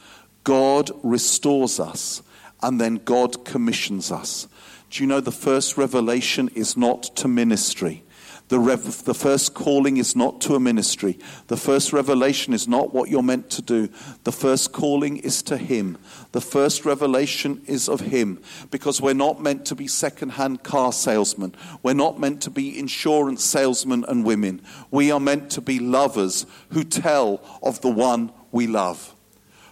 God 0.43 0.91
restores 1.05 1.79
us, 1.79 2.21
and 2.63 2.81
then 2.81 2.97
God 2.97 3.45
commissions 3.45 4.11
us. 4.11 4.49
Do 4.91 5.05
you 5.05 5.07
know 5.07 5.21
the 5.21 5.31
first 5.31 5.79
revelation 5.79 6.51
is 6.57 6.77
not 6.77 7.05
to 7.17 7.29
ministry? 7.29 8.03
The, 8.49 8.61
rev- 8.61 9.05
the 9.05 9.15
first 9.15 9.55
calling 9.55 9.97
is 9.97 10.15
not 10.15 10.41
to 10.43 10.55
a 10.55 10.61
ministry. 10.61 11.19
The 11.49 11.57
first 11.57 11.93
revelation 11.93 12.53
is 12.53 12.69
not 12.69 12.95
what 12.95 13.11
you're 13.11 13.23
meant 13.23 13.51
to 13.51 13.63
do. 13.63 13.89
The 14.23 14.31
first 14.31 14.73
calling 14.73 15.17
is 15.17 15.43
to 15.45 15.57
Him. 15.57 15.99
The 16.31 16.41
first 16.41 16.85
revelation 16.85 17.63
is 17.67 17.89
of 17.89 18.01
Him 18.01 18.41
because 18.71 19.01
we're 19.01 19.15
not 19.15 19.43
meant 19.43 19.67
to 19.67 19.75
be 19.75 19.89
second-hand 19.89 20.63
car 20.63 20.93
salesmen. 20.93 21.57
We're 21.83 21.95
not 21.95 22.21
meant 22.21 22.41
to 22.43 22.51
be 22.51 22.79
insurance 22.79 23.43
salesmen 23.43 24.05
and 24.07 24.25
women. 24.25 24.63
We 24.93 25.11
are 25.11 25.21
meant 25.21 25.51
to 25.53 25.61
be 25.61 25.81
lovers 25.81 26.47
who 26.71 26.85
tell 26.85 27.41
of 27.65 27.81
the 27.81 27.91
one 27.91 28.31
we 28.53 28.69
love. 28.69 29.13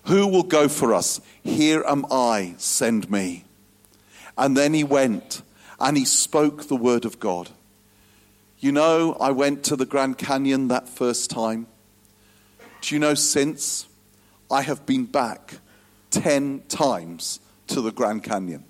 Who 0.07 0.27
will 0.27 0.43
go 0.43 0.67
for 0.67 0.93
us? 0.93 1.21
Here 1.45 1.85
am 1.87 2.07
I, 2.11 2.55
send 2.59 3.09
me. 3.09 3.45
And 4.37 4.57
then 4.57 4.75
he 4.75 4.83
went 4.83 5.43
and 5.79 5.97
he 5.97 6.05
spoke 6.05 6.67
the 6.67 6.77
word 6.77 7.05
of 7.05 7.21
God. 7.21 7.51
You 8.64 8.72
know, 8.72 9.14
I 9.20 9.31
went 9.31 9.62
to 9.64 9.77
the 9.77 9.85
Grand 9.85 10.16
Canyon 10.16 10.68
that 10.68 10.88
first 10.88 11.29
time. 11.29 11.66
Do 12.81 12.94
you 12.94 12.98
know, 12.98 13.12
since 13.12 13.87
I 14.50 14.62
have 14.62 14.87
been 14.87 15.05
back 15.05 15.59
10 16.12 16.62
times 16.68 17.40
to 17.66 17.83
the 17.83 17.92
Grand 17.92 18.22
Canyon? 18.22 18.64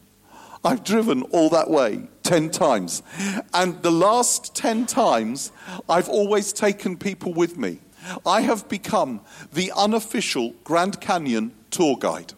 I've 0.65 0.83
driven 0.83 1.23
all 1.23 1.49
that 1.51 1.71
way 1.71 2.09
10 2.25 2.51
times. 2.51 3.05
And 3.53 3.81
the 3.85 3.93
last 3.93 4.57
10 4.57 4.87
times, 4.87 5.53
I've 5.89 6.09
always 6.09 6.53
taken 6.53 6.97
people 6.97 7.33
with 7.33 7.57
me. 7.57 7.79
I 8.27 8.41
have 8.41 8.69
become 8.69 9.21
the 9.53 9.71
unofficial 9.77 10.55
Grand 10.65 11.01
Canyon 11.01 11.53
tour 11.71 11.97
guide. 11.97 12.33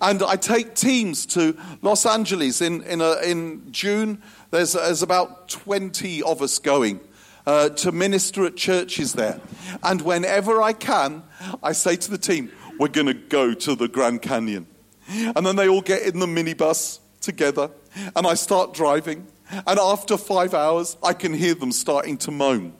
And 0.00 0.22
I 0.22 0.36
take 0.36 0.74
teams 0.74 1.26
to 1.26 1.56
Los 1.80 2.04
Angeles 2.04 2.60
in, 2.60 2.82
in, 2.82 3.00
a, 3.00 3.16
in 3.22 3.72
June 3.72 4.22
there's, 4.56 4.72
there's 4.72 5.02
about 5.02 5.48
20 5.48 6.22
of 6.22 6.42
us 6.42 6.58
going. 6.58 7.00
Uh, 7.46 7.68
to 7.68 7.92
minister 7.92 8.44
at 8.44 8.56
churches 8.56 9.12
there. 9.12 9.40
And 9.84 10.02
whenever 10.02 10.60
I 10.60 10.72
can, 10.72 11.22
I 11.62 11.74
say 11.74 11.94
to 11.94 12.10
the 12.10 12.18
team, 12.18 12.50
We're 12.76 12.88
going 12.88 13.06
to 13.06 13.14
go 13.14 13.54
to 13.54 13.76
the 13.76 13.86
Grand 13.86 14.20
Canyon. 14.20 14.66
And 15.08 15.46
then 15.46 15.54
they 15.54 15.68
all 15.68 15.80
get 15.80 16.02
in 16.02 16.18
the 16.18 16.26
minibus 16.26 16.98
together, 17.20 17.70
and 18.16 18.26
I 18.26 18.34
start 18.34 18.74
driving. 18.74 19.28
And 19.64 19.78
after 19.78 20.16
five 20.16 20.54
hours, 20.54 20.96
I 21.04 21.12
can 21.12 21.32
hear 21.32 21.54
them 21.54 21.70
starting 21.70 22.16
to 22.18 22.32
moan. 22.32 22.74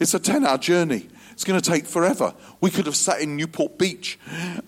It's 0.00 0.14
a 0.14 0.20
10 0.20 0.46
hour 0.46 0.58
journey. 0.58 1.08
It's 1.32 1.42
going 1.42 1.60
to 1.60 1.70
take 1.70 1.86
forever. 1.86 2.34
We 2.60 2.70
could 2.70 2.86
have 2.86 2.94
sat 2.94 3.20
in 3.20 3.36
Newport 3.36 3.78
Beach 3.78 4.18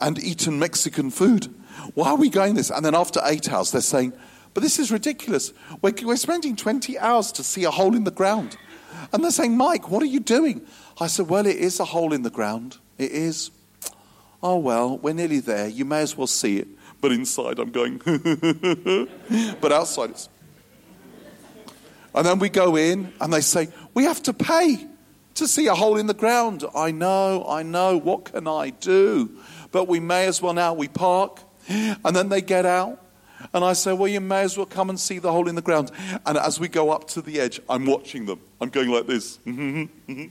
and 0.01 0.19
eaten 0.19 0.59
Mexican 0.59 1.11
food. 1.11 1.55
Why 1.95 2.09
are 2.11 2.16
we 2.16 2.31
going 2.31 2.55
this? 2.55 2.71
And 2.71 2.85
then 2.85 2.97
after 2.97 3.21
eight 3.25 3.49
hours, 3.53 3.71
they're 3.71 3.81
saying, 3.81 4.12
but 4.57 4.62
this 4.62 4.79
is 4.79 4.90
ridiculous. 4.90 5.53
We're, 5.83 5.92
we're 6.03 6.16
spending 6.16 6.57
20 6.57 6.99
hours 6.99 7.31
to 7.33 7.45
see 7.45 7.64
a 7.64 7.71
hole 7.71 7.95
in 7.95 8.05
the 8.05 8.11
ground. 8.11 8.57
And 9.12 9.23
they're 9.23 9.31
saying, 9.31 9.55
Mike, 9.55 9.90
what 9.90 10.03
are 10.03 10.07
you 10.07 10.19
doing? 10.19 10.66
I 10.99 11.09
said, 11.09 11.29
Well, 11.29 11.45
it 11.45 11.57
is 11.57 11.79
a 11.79 11.85
hole 11.85 12.14
in 12.14 12.23
the 12.23 12.31
ground. 12.31 12.79
It 12.97 13.11
is. 13.12 13.51
Oh, 14.42 14.57
well, 14.57 14.97
we're 14.97 15.12
nearly 15.12 15.40
there. 15.40 15.69
You 15.69 15.85
may 15.85 16.01
as 16.01 16.16
well 16.16 16.27
see 16.27 16.57
it. 16.57 16.69
But 17.03 17.12
inside, 17.12 17.59
I'm 17.59 17.71
going, 17.71 17.99
but 19.61 19.73
outside, 19.73 20.12
it's. 20.12 20.31
And 22.14 22.25
then 22.25 22.38
we 22.38 22.49
go 22.49 22.77
in, 22.77 23.12
and 23.21 23.31
they 23.31 23.42
say, 23.42 23.69
We 23.92 24.05
have 24.05 24.23
to 24.23 24.33
pay 24.33 24.87
to 25.35 25.47
see 25.47 25.66
a 25.66 25.75
hole 25.75 25.99
in 25.99 26.07
the 26.07 26.14
ground. 26.14 26.64
I 26.75 26.92
know, 26.92 27.45
I 27.47 27.62
know. 27.62 27.99
What 27.99 28.33
can 28.33 28.49
I 28.49 28.71
do? 28.71 29.38
But 29.71 29.87
we 29.87 30.01
may 30.01 30.25
as 30.25 30.40
well 30.40 30.55
now. 30.55 30.73
We 30.73 30.88
park, 30.88 31.40
and 31.69 32.16
then 32.16 32.31
they 32.31 32.40
get 32.40 32.64
out, 32.64 33.03
and 33.53 33.64
I 33.64 33.72
say, 33.72 33.92
Well, 33.92 34.09
you 34.09 34.20
may 34.20 34.42
as 34.42 34.57
well 34.57 34.66
come 34.66 34.90
and 34.90 34.99
see 34.99 35.18
the 35.18 35.33
hole 35.33 35.49
in 35.49 35.55
the 35.55 35.62
ground. 35.62 35.90
And 36.25 36.38
as 36.38 36.61
we 36.61 36.68
go 36.68 36.90
up 36.90 37.07
to 37.09 37.22
the 37.22 37.40
edge, 37.40 37.61
I'm 37.68 37.87
watching 37.87 38.27
them. 38.27 38.40
I'm 38.61 38.70
going 38.70 38.90
like 38.90 39.07
this. 39.07 39.38
and 39.46 40.31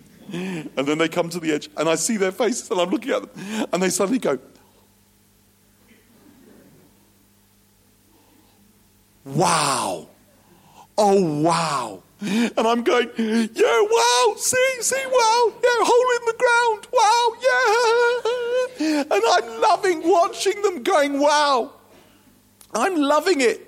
then 0.76 0.98
they 0.98 1.10
come 1.10 1.30
to 1.30 1.40
the 1.40 1.52
edge, 1.52 1.70
and 1.78 1.88
I 1.88 1.96
see 1.96 2.18
their 2.18 2.32
faces, 2.32 2.70
and 2.72 2.80
I'm 2.80 2.90
looking 2.90 3.12
at 3.12 3.34
them. 3.34 3.68
And 3.72 3.82
they 3.82 3.90
suddenly 3.90 4.20
go, 4.20 4.40
Wow. 9.26 10.08
Oh, 10.98 11.42
wow. 11.42 12.04
And 12.22 12.60
I'm 12.60 12.84
going, 12.84 13.10
yeah, 13.18 13.82
wow, 13.92 14.34
see, 14.38 14.78
see, 14.80 15.04
wow, 15.06 15.54
yeah, 15.64 15.84
hole 15.84 16.10
in 16.16 16.26
the 16.26 16.36
ground, 16.40 16.88
wow, 16.94 17.34
yeah. 17.46 19.04
And 19.16 19.24
I'm 19.28 19.62
loving 19.62 20.10
watching 20.10 20.62
them 20.62 20.82
going, 20.82 21.20
wow. 21.20 21.75
I'm 22.84 22.96
loving 22.96 23.42
it. 23.42 23.62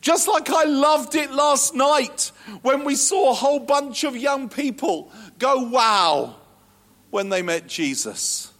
Just 0.00 0.28
like 0.28 0.50
I 0.50 0.64
loved 0.64 1.14
it 1.14 1.32
last 1.32 1.74
night 1.74 2.30
when 2.62 2.84
we 2.84 2.94
saw 2.94 3.30
a 3.30 3.34
whole 3.34 3.58
bunch 3.58 4.04
of 4.04 4.16
young 4.16 4.48
people 4.48 5.10
go 5.38 5.62
wow 5.62 6.36
when 7.10 7.28
they 7.28 7.42
met 7.42 7.66
Jesus. 7.66 8.52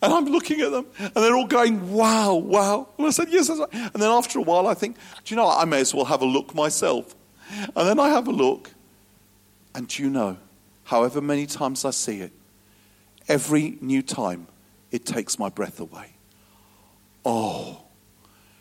And 0.00 0.12
I'm 0.12 0.26
looking 0.26 0.60
at 0.60 0.70
them, 0.70 0.86
and 0.98 1.12
they're 1.16 1.34
all 1.34 1.48
going, 1.48 1.92
wow, 1.92 2.34
wow. 2.36 2.88
And 2.98 3.08
I 3.08 3.10
said, 3.10 3.28
yes, 3.30 3.50
right. 3.50 3.68
And 3.72 3.94
then 3.94 4.10
after 4.10 4.38
a 4.38 4.42
while, 4.42 4.68
I 4.68 4.74
think, 4.74 4.96
do 5.24 5.34
you 5.34 5.36
know? 5.36 5.48
I 5.48 5.64
may 5.64 5.80
as 5.80 5.92
well 5.92 6.04
have 6.04 6.22
a 6.22 6.24
look 6.24 6.54
myself. 6.54 7.16
And 7.50 7.88
then 7.88 7.98
I 7.98 8.10
have 8.10 8.28
a 8.28 8.32
look, 8.32 8.70
and 9.74 9.88
do 9.88 10.04
you 10.04 10.08
know, 10.08 10.36
however 10.84 11.20
many 11.20 11.46
times 11.46 11.84
I 11.84 11.90
see 11.90 12.20
it, 12.20 12.30
every 13.26 13.76
new 13.80 14.02
time, 14.02 14.46
it 14.92 15.04
takes 15.04 15.36
my 15.36 15.48
breath 15.48 15.80
away. 15.80 16.14
Oh, 17.30 17.82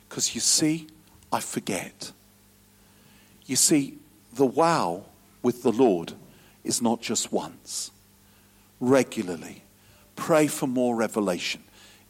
because 0.09 0.35
you 0.35 0.41
see, 0.41 0.87
I 1.31 1.39
forget. 1.39 2.11
You 3.45 3.55
see, 3.55 3.97
the 4.33 4.45
wow 4.45 5.05
with 5.41 5.63
the 5.63 5.71
Lord 5.71 6.11
is 6.65 6.81
not 6.81 7.01
just 7.01 7.31
once, 7.31 7.91
regularly. 8.81 9.63
Pray 10.17 10.47
for 10.47 10.67
more 10.67 10.97
revelation. 10.97 11.63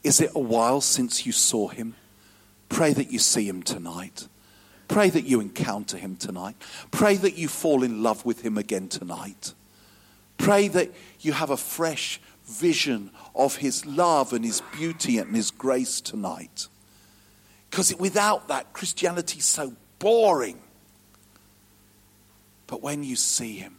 Is 0.04 0.20
it 0.20 0.32
a 0.34 0.40
while 0.40 0.82
since 0.82 1.28
you 1.28 1.32
saw 1.32 1.68
him? 1.68 1.94
Pray 2.70 2.92
that 2.92 3.12
you 3.12 3.20
see 3.20 3.48
him 3.48 3.62
tonight. 3.62 4.28
Pray 4.88 5.12
that 5.12 5.26
you 5.26 5.40
encounter 5.40 5.98
him 5.98 6.16
tonight. 6.16 6.56
Pray 6.90 7.18
that 7.18 7.38
you 7.38 7.48
fall 7.48 7.84
in 7.84 8.02
love 8.02 8.26
with 8.26 8.42
him 8.42 8.58
again 8.58 8.88
tonight. 8.88 9.54
Pray 10.40 10.70
that 10.70 10.92
you 11.20 11.34
have 11.34 11.52
a 11.52 11.58
fresh 11.58 12.20
vision 12.46 13.12
of 13.38 13.58
His 13.58 13.86
love 13.86 14.34
and 14.34 14.44
His 14.44 14.62
beauty 14.76 15.18
and 15.20 15.34
His 15.36 15.52
grace 15.52 16.02
tonight. 16.02 16.68
Because 17.70 17.96
without 17.96 18.48
that, 18.50 18.74
Christianity 18.74 19.40
is 19.40 19.46
so 19.46 19.74
boring. 20.00 20.60
But 22.66 22.82
when 22.82 23.04
you 23.04 23.16
see 23.16 23.58
Him, 23.58 23.78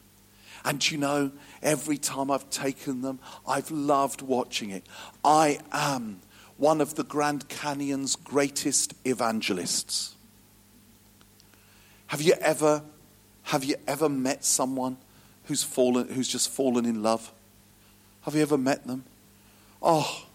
and 0.65 0.89
you 0.91 0.99
know, 0.99 1.33
every 1.63 1.99
time 1.99 2.31
I've 2.31 2.49
taken 2.51 3.03
them, 3.03 3.19
I've 3.47 3.71
loved 3.71 4.23
watching 4.23 4.71
it. 4.71 4.87
I 5.25 5.59
am 5.73 6.21
one 6.57 6.81
of 6.81 6.95
the 6.95 7.05
Grand 7.05 7.49
Canyon's 7.49 8.17
greatest 8.17 8.95
evangelists. 9.05 10.15
Have 12.09 12.21
you 12.21 12.35
ever, 12.41 12.83
have 13.45 13.65
you 13.65 13.77
ever 13.87 14.09
met 14.09 14.45
someone 14.45 14.97
who's 15.45 15.63
fallen, 15.63 16.09
who's 16.09 16.29
just 16.29 16.51
fallen 16.51 16.85
in 16.85 17.03
love? 17.03 17.33
Have 18.23 18.35
you 18.35 18.43
ever 18.43 18.59
met 18.59 18.87
them? 18.87 19.05
Oh, 19.83 20.27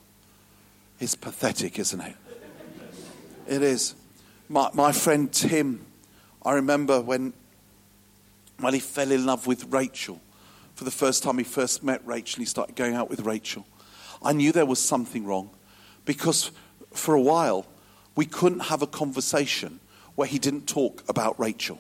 it's 1.00 1.16
pathetic, 1.16 1.80
isn't 1.80 2.00
it? 2.00 2.16
It 3.48 3.62
is. 3.62 3.96
My, 4.48 4.70
my 4.74 4.92
friend 4.92 5.32
Tim, 5.32 5.86
I 6.44 6.54
remember 6.54 7.02
when, 7.02 7.34
when 8.60 8.74
he 8.74 8.80
fell 8.80 9.12
in 9.12 9.26
love 9.26 9.48
with 9.48 9.66
Rachel. 9.72 10.22
For 10.76 10.86
the 10.86 10.92
first 10.92 11.24
time 11.24 11.38
he 11.38 11.44
first 11.44 11.84
met 11.84 12.06
Rachel, 12.06 12.40
he 12.40 12.46
started 12.46 12.76
going 12.76 12.96
out 12.96 13.10
with 13.10 13.22
Rachel. 13.22 13.66
I 14.22 14.34
knew 14.34 14.52
there 14.52 14.66
was 14.66 14.80
something 14.80 15.26
wrong 15.26 15.50
because 16.06 16.52
for 16.92 17.14
a 17.14 17.22
while 17.22 17.66
we 18.16 18.26
couldn't 18.26 18.62
have 18.62 18.82
a 18.82 18.88
conversation 18.88 19.80
where 20.16 20.28
he 20.28 20.40
didn't 20.40 20.68
talk 20.68 21.04
about 21.10 21.40
Rachel. 21.40 21.80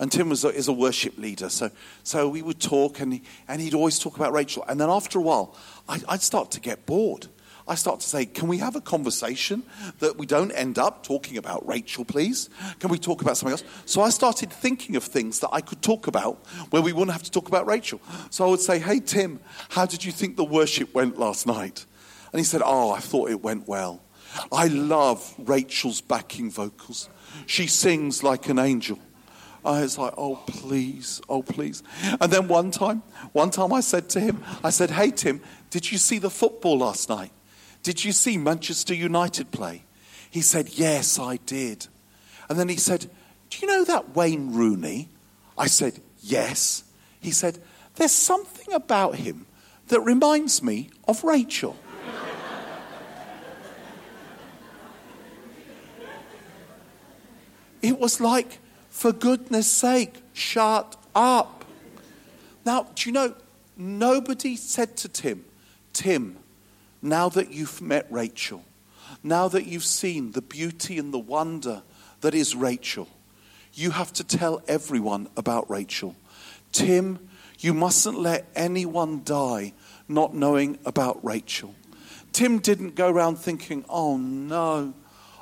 And 0.00 0.10
Tim 0.10 0.30
was 0.30 0.44
a, 0.44 0.48
is 0.48 0.66
a 0.66 0.72
worship 0.72 1.18
leader, 1.18 1.50
so, 1.50 1.70
so 2.04 2.26
we 2.26 2.40
would 2.40 2.58
talk, 2.58 3.00
and, 3.00 3.12
he, 3.12 3.22
and 3.46 3.60
he'd 3.60 3.74
always 3.74 3.98
talk 3.98 4.16
about 4.16 4.32
Rachel. 4.32 4.64
And 4.66 4.80
then 4.80 4.88
after 4.88 5.18
a 5.18 5.22
while, 5.22 5.54
I, 5.86 6.00
I'd 6.08 6.22
start 6.22 6.50
to 6.52 6.60
get 6.60 6.86
bored. 6.86 7.28
I 7.68 7.74
start 7.74 8.00
to 8.00 8.08
say, 8.08 8.24
Can 8.24 8.48
we 8.48 8.58
have 8.58 8.76
a 8.76 8.80
conversation 8.80 9.62
that 9.98 10.16
we 10.16 10.24
don't 10.24 10.52
end 10.52 10.78
up 10.78 11.04
talking 11.04 11.36
about 11.36 11.68
Rachel, 11.68 12.06
please? 12.06 12.48
Can 12.78 12.88
we 12.88 12.98
talk 12.98 13.20
about 13.20 13.36
something 13.36 13.52
else? 13.52 13.64
So 13.84 14.00
I 14.00 14.08
started 14.08 14.50
thinking 14.50 14.96
of 14.96 15.04
things 15.04 15.40
that 15.40 15.50
I 15.52 15.60
could 15.60 15.82
talk 15.82 16.06
about 16.06 16.46
where 16.70 16.80
we 16.80 16.94
wouldn't 16.94 17.12
have 17.12 17.22
to 17.24 17.30
talk 17.30 17.48
about 17.48 17.66
Rachel. 17.66 18.00
So 18.30 18.46
I 18.46 18.50
would 18.50 18.60
say, 18.60 18.78
Hey, 18.78 19.00
Tim, 19.00 19.38
how 19.68 19.84
did 19.84 20.02
you 20.02 20.12
think 20.12 20.36
the 20.36 20.44
worship 20.44 20.94
went 20.94 21.18
last 21.18 21.46
night? 21.46 21.84
And 22.32 22.40
he 22.40 22.44
said, 22.44 22.62
Oh, 22.64 22.90
I 22.90 23.00
thought 23.00 23.30
it 23.30 23.42
went 23.42 23.68
well. 23.68 24.02
I 24.50 24.68
love 24.68 25.34
Rachel's 25.38 26.00
backing 26.00 26.50
vocals. 26.50 27.10
She 27.46 27.66
sings 27.66 28.22
like 28.22 28.48
an 28.48 28.58
angel. 28.58 28.98
I 29.64 29.82
was 29.82 29.98
like, 29.98 30.14
oh, 30.16 30.36
please, 30.46 31.20
oh, 31.28 31.42
please. 31.42 31.82
And 32.20 32.32
then 32.32 32.48
one 32.48 32.70
time, 32.70 33.02
one 33.32 33.50
time 33.50 33.72
I 33.72 33.80
said 33.80 34.08
to 34.10 34.20
him, 34.20 34.42
I 34.64 34.70
said, 34.70 34.90
hey, 34.90 35.10
Tim, 35.10 35.40
did 35.68 35.92
you 35.92 35.98
see 35.98 36.18
the 36.18 36.30
football 36.30 36.78
last 36.78 37.08
night? 37.08 37.32
Did 37.82 38.04
you 38.04 38.12
see 38.12 38.36
Manchester 38.36 38.94
United 38.94 39.50
play? 39.50 39.84
He 40.30 40.40
said, 40.40 40.70
yes, 40.70 41.18
I 41.18 41.36
did. 41.38 41.88
And 42.48 42.58
then 42.58 42.68
he 42.68 42.76
said, 42.76 43.10
do 43.50 43.58
you 43.60 43.66
know 43.66 43.84
that 43.84 44.14
Wayne 44.14 44.52
Rooney? 44.52 45.08
I 45.58 45.66
said, 45.66 46.00
yes. 46.22 46.84
He 47.20 47.30
said, 47.30 47.58
there's 47.96 48.12
something 48.12 48.72
about 48.72 49.16
him 49.16 49.46
that 49.88 50.00
reminds 50.00 50.62
me 50.62 50.90
of 51.06 51.24
Rachel. 51.24 51.76
it 57.82 57.98
was 57.98 58.20
like, 58.20 58.58
for 58.90 59.12
goodness 59.12 59.70
sake, 59.70 60.22
shut 60.32 60.96
up. 61.14 61.64
Now, 62.66 62.88
do 62.94 63.08
you 63.08 63.12
know, 63.12 63.34
nobody 63.76 64.56
said 64.56 64.96
to 64.98 65.08
Tim, 65.08 65.44
Tim, 65.92 66.36
now 67.00 67.28
that 67.30 67.52
you've 67.52 67.80
met 67.80 68.06
Rachel, 68.10 68.64
now 69.22 69.48
that 69.48 69.66
you've 69.66 69.84
seen 69.84 70.32
the 70.32 70.42
beauty 70.42 70.98
and 70.98 71.14
the 71.14 71.18
wonder 71.18 71.82
that 72.20 72.34
is 72.34 72.54
Rachel, 72.54 73.08
you 73.72 73.92
have 73.92 74.12
to 74.14 74.24
tell 74.24 74.62
everyone 74.68 75.28
about 75.36 75.70
Rachel. 75.70 76.16
Tim, 76.72 77.18
you 77.58 77.72
mustn't 77.72 78.18
let 78.18 78.46
anyone 78.54 79.22
die 79.24 79.72
not 80.08 80.34
knowing 80.34 80.78
about 80.84 81.24
Rachel. 81.24 81.74
Tim 82.32 82.58
didn't 82.58 82.94
go 82.94 83.08
around 83.08 83.36
thinking, 83.36 83.84
oh 83.88 84.16
no, 84.16 84.92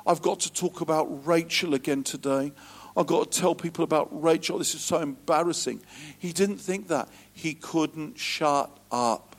I've 0.05 0.21
got 0.21 0.39
to 0.41 0.53
talk 0.53 0.81
about 0.81 1.27
Rachel 1.27 1.73
again 1.73 2.03
today. 2.03 2.51
I've 2.97 3.07
got 3.07 3.31
to 3.31 3.39
tell 3.39 3.55
people 3.55 3.83
about 3.83 4.09
Rachel. 4.11 4.57
This 4.57 4.75
is 4.75 4.81
so 4.81 4.97
embarrassing. 4.97 5.81
He 6.17 6.33
didn't 6.33 6.57
think 6.57 6.87
that. 6.87 7.09
He 7.31 7.53
couldn't 7.53 8.17
shut 8.17 8.69
up. 8.91 9.35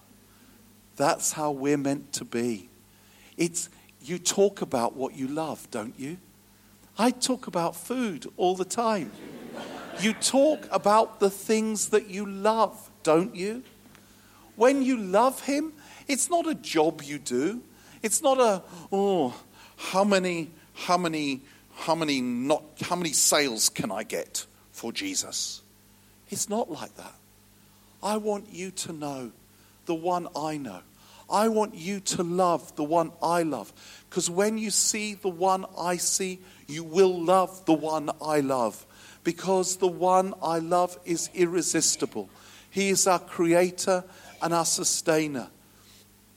That's 0.97 1.33
how 1.33 1.51
we're 1.51 1.77
meant 1.77 2.13
to 2.15 2.25
be. 2.25 2.69
It's 3.37 3.69
you 4.03 4.19
talk 4.19 4.63
about 4.63 4.97
what 4.97 5.15
you 5.15 5.29
love, 5.29 5.71
don't 5.71 5.99
you? 5.99 6.19
I 6.99 7.11
talk 7.11 7.47
about 7.47 7.77
food 7.77 8.27
all 8.37 8.55
the 8.55 8.65
time. 8.65 9.13
You 10.01 10.13
talk 10.15 10.67
about 10.71 11.21
the 11.21 11.31
things 11.31 11.89
that 11.89 12.09
you 12.09 12.27
love, 12.27 12.91
don't 13.03 13.35
you? 13.35 13.63
When 14.57 14.83
you 14.83 14.97
love 14.97 15.45
him, 15.45 15.73
it's 16.09 16.31
not 16.31 16.47
a 16.47 16.55
job 16.55 17.03
you 17.03 17.19
do. 17.19 17.63
It's 18.03 18.23
not 18.23 18.39
a, 18.39 18.63
oh, 18.93 19.35
how 19.77 20.05
many 20.05 20.51
how 20.81 20.97
many, 20.97 21.43
how 21.81 21.95
many 21.95 22.21
not, 22.21 22.63
how 22.83 22.97
many 22.97 23.13
sales 23.13 23.69
can 23.69 23.91
I 23.91 24.03
get 24.03 24.47
for 24.73 24.93
Jesus? 24.93 25.63
It's 26.29 26.49
not 26.49 26.71
like 26.71 26.95
that. 26.97 27.15
I 28.03 28.17
want 28.19 28.47
you 28.53 28.71
to 28.71 28.93
know 28.93 29.33
the 29.87 29.95
one 29.95 30.29
I 30.37 30.57
know. 30.57 30.81
I 31.31 31.49
want 31.49 31.75
you 31.75 32.01
to 32.01 32.23
love 32.23 32.75
the 32.77 32.85
one 32.85 33.13
I 33.23 33.43
love. 33.43 33.73
Because 34.09 34.29
when 34.29 34.59
you 34.59 34.71
see 34.71 35.15
the 35.15 35.29
one 35.29 35.65
I 35.79 35.97
see, 35.97 36.41
you 36.67 36.85
will 36.85 37.23
love 37.23 37.65
the 37.67 37.73
one 37.73 38.11
I 38.21 38.41
love. 38.41 38.85
Because 39.23 39.77
the 39.77 39.89
one 39.89 40.35
I 40.43 40.59
love 40.59 40.99
is 41.05 41.31
irresistible. 41.35 42.29
He 42.71 42.89
is 42.91 43.07
our 43.07 43.19
creator 43.19 44.05
and 44.43 44.53
our 44.53 44.65
sustainer. 44.65 45.49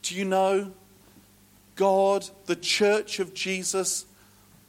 Do 0.02 0.14
you 0.14 0.24
know 0.24 0.72
God, 1.76 2.28
the 2.46 2.56
church 2.56 3.18
of 3.18 3.34
Jesus, 3.34 4.06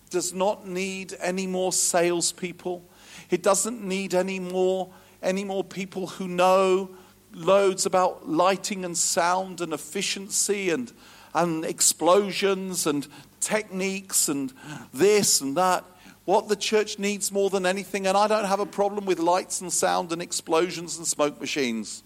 does 0.10 0.34
not 0.34 0.68
need 0.68 1.16
any 1.20 1.48
more 1.48 1.74
salespeople. 1.74 2.84
It 3.30 3.42
doesn't 3.44 3.84
need 3.84 4.14
any 4.14 4.40
more, 4.40 4.90
any 5.22 5.44
more 5.44 5.64
people 5.64 6.08
who 6.08 6.28
know 6.28 6.90
loads 7.34 7.86
about 7.86 8.30
lighting 8.30 8.86
and 8.86 8.98
sound 8.98 9.62
and 9.62 9.74
efficiency 9.74 10.70
and, 10.70 10.92
and 11.34 11.66
explosions 11.66 12.88
and 12.88 13.08
techniques 13.40 14.30
and 14.30 14.54
this 14.94 15.42
and 15.42 15.58
that. 15.58 15.84
What 16.26 16.48
the 16.48 16.56
church 16.56 16.98
needs 16.98 17.32
more 17.32 17.52
than 17.52 17.68
anything, 17.68 18.08
and 18.08 18.18
I 18.18 18.28
don't 18.28 18.46
have 18.46 18.60
a 18.60 18.66
problem 18.66 19.06
with 19.06 19.20
lights 19.20 19.62
and 19.62 19.72
sound 19.72 20.12
and 20.12 20.22
explosions 20.22 20.98
and 20.98 21.06
smoke 21.06 21.40
machines. 21.40 22.04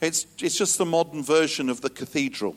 It's, 0.00 0.26
it's 0.38 0.56
just 0.56 0.78
the 0.78 0.86
modern 0.86 1.22
version 1.22 1.68
of 1.68 1.82
the 1.82 1.90
cathedral. 1.90 2.56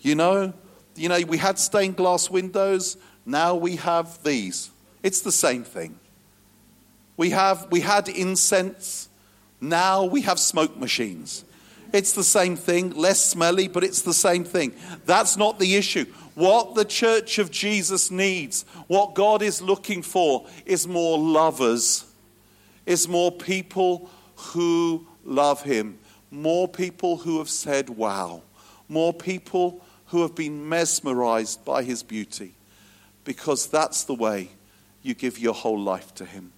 You 0.00 0.16
know, 0.16 0.52
you 0.96 1.08
know, 1.08 1.20
we 1.28 1.38
had 1.38 1.58
stained 1.58 1.96
glass 1.96 2.28
windows. 2.28 2.96
Now 3.26 3.56
we 3.56 3.76
have 3.76 4.22
these. 4.22 4.70
It's 5.02 5.20
the 5.20 5.32
same 5.32 5.64
thing. 5.64 5.98
We, 7.16 7.30
have, 7.30 7.66
we 7.70 7.80
had 7.80 8.08
incense. 8.08 9.08
Now 9.60 10.04
we 10.04 10.22
have 10.22 10.38
smoke 10.38 10.76
machines. 10.76 11.44
It's 11.92 12.12
the 12.12 12.24
same 12.24 12.56
thing, 12.56 12.90
less 12.90 13.24
smelly, 13.24 13.68
but 13.68 13.82
it's 13.82 14.02
the 14.02 14.14
same 14.14 14.44
thing. 14.44 14.74
That's 15.06 15.36
not 15.36 15.58
the 15.58 15.76
issue. 15.76 16.04
What 16.34 16.74
the 16.74 16.84
church 16.84 17.38
of 17.38 17.50
Jesus 17.50 18.10
needs, 18.10 18.64
what 18.86 19.14
God 19.14 19.42
is 19.42 19.62
looking 19.62 20.02
for, 20.02 20.46
is 20.64 20.86
more 20.86 21.18
lovers, 21.18 22.04
is 22.84 23.08
more 23.08 23.32
people 23.32 24.10
who 24.36 25.06
love 25.24 25.62
Him, 25.62 25.98
more 26.30 26.68
people 26.68 27.16
who 27.16 27.38
have 27.38 27.48
said, 27.48 27.88
wow, 27.88 28.42
more 28.88 29.14
people 29.14 29.82
who 30.06 30.22
have 30.22 30.34
been 30.34 30.68
mesmerized 30.68 31.64
by 31.64 31.82
His 31.82 32.02
beauty 32.02 32.55
because 33.26 33.66
that's 33.66 34.04
the 34.04 34.14
way 34.14 34.48
you 35.02 35.12
give 35.12 35.38
your 35.38 35.52
whole 35.52 35.78
life 35.78 36.14
to 36.14 36.24
Him. 36.24 36.52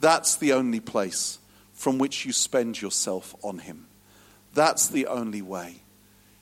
That's 0.00 0.34
the 0.36 0.54
only 0.54 0.80
place 0.80 1.38
from 1.74 1.98
which 1.98 2.24
you 2.24 2.32
spend 2.32 2.80
yourself 2.82 3.36
on 3.44 3.58
Him. 3.58 3.86
That's 4.54 4.88
the 4.88 5.06
only 5.06 5.42
way. 5.42 5.76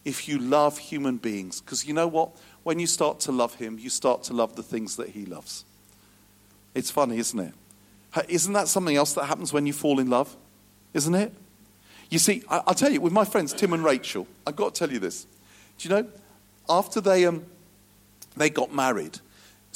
If 0.05 0.29
you 0.29 0.39
love 0.39 0.79
human 0.79 1.17
beings, 1.17 1.61
because 1.61 1.85
you 1.85 1.93
know 1.93 2.07
what? 2.07 2.31
When 2.63 2.79
you 2.79 2.87
start 2.87 3.21
to 3.21 3.33
love 3.33 3.57
Him, 3.57 3.79
you 3.79 3.91
start 3.91 4.23
to 4.25 4.33
love 4.33 4.55
the 4.57 4.63
things 4.63 4.97
that 4.97 5.11
He 5.11 5.27
loves. 5.27 5.65
It's 6.75 6.91
funny, 6.91 7.19
isn't 7.19 7.39
it? 7.39 7.53
Isn't 8.29 8.53
that 8.55 8.69
something 8.69 8.97
else 8.97 9.15
that 9.15 9.25
happens 9.25 9.53
when 9.53 9.67
you 9.67 9.73
fall 9.73 9.99
in 9.99 10.09
love? 10.09 10.35
Isn't 10.95 11.15
it? 11.15 11.35
You 12.09 12.21
see, 12.21 12.45
I'll 12.49 12.75
tell 12.75 12.93
you, 12.93 13.01
with 13.01 13.13
my 13.13 13.25
friends 13.25 13.53
Tim 13.53 13.73
and 13.73 13.83
Rachel, 13.83 14.29
I've 14.47 14.55
got 14.55 14.75
to 14.75 14.79
tell 14.79 14.93
you 14.93 15.01
this. 15.01 15.27
Do 15.79 15.89
you 15.89 15.95
know, 15.95 16.07
after 16.69 17.01
they, 17.01 17.27
um, 17.27 17.45
they 18.37 18.49
got 18.49 18.73
married, 18.73 19.19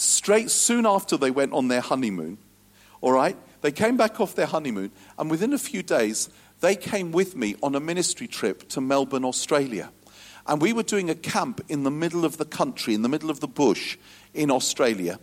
straight 0.00 0.50
soon 0.50 0.86
after 0.86 1.16
they 1.16 1.30
went 1.30 1.52
on 1.52 1.68
their 1.68 1.80
honeymoon, 1.80 2.38
all 3.00 3.12
right, 3.12 3.36
they 3.60 3.72
came 3.72 3.96
back 3.96 4.20
off 4.20 4.34
their 4.34 4.46
honeymoon, 4.46 4.90
and 5.18 5.30
within 5.30 5.52
a 5.52 5.58
few 5.58 5.82
days, 5.82 6.28
they 6.60 6.76
came 6.76 7.12
with 7.12 7.36
me 7.36 7.56
on 7.62 7.74
a 7.74 7.80
ministry 7.80 8.26
trip 8.26 8.68
to 8.70 8.80
Melbourne, 8.80 9.24
Australia. 9.24 9.90
And 10.46 10.60
we 10.60 10.72
were 10.72 10.82
doing 10.82 11.10
a 11.10 11.14
camp 11.14 11.60
in 11.68 11.84
the 11.84 11.90
middle 11.90 12.24
of 12.24 12.38
the 12.38 12.44
country, 12.44 12.94
in 12.94 13.02
the 13.02 13.08
middle 13.08 13.30
of 13.30 13.40
the 13.40 13.48
bush 13.48 13.98
in 14.34 14.50
Australia. 14.50 15.18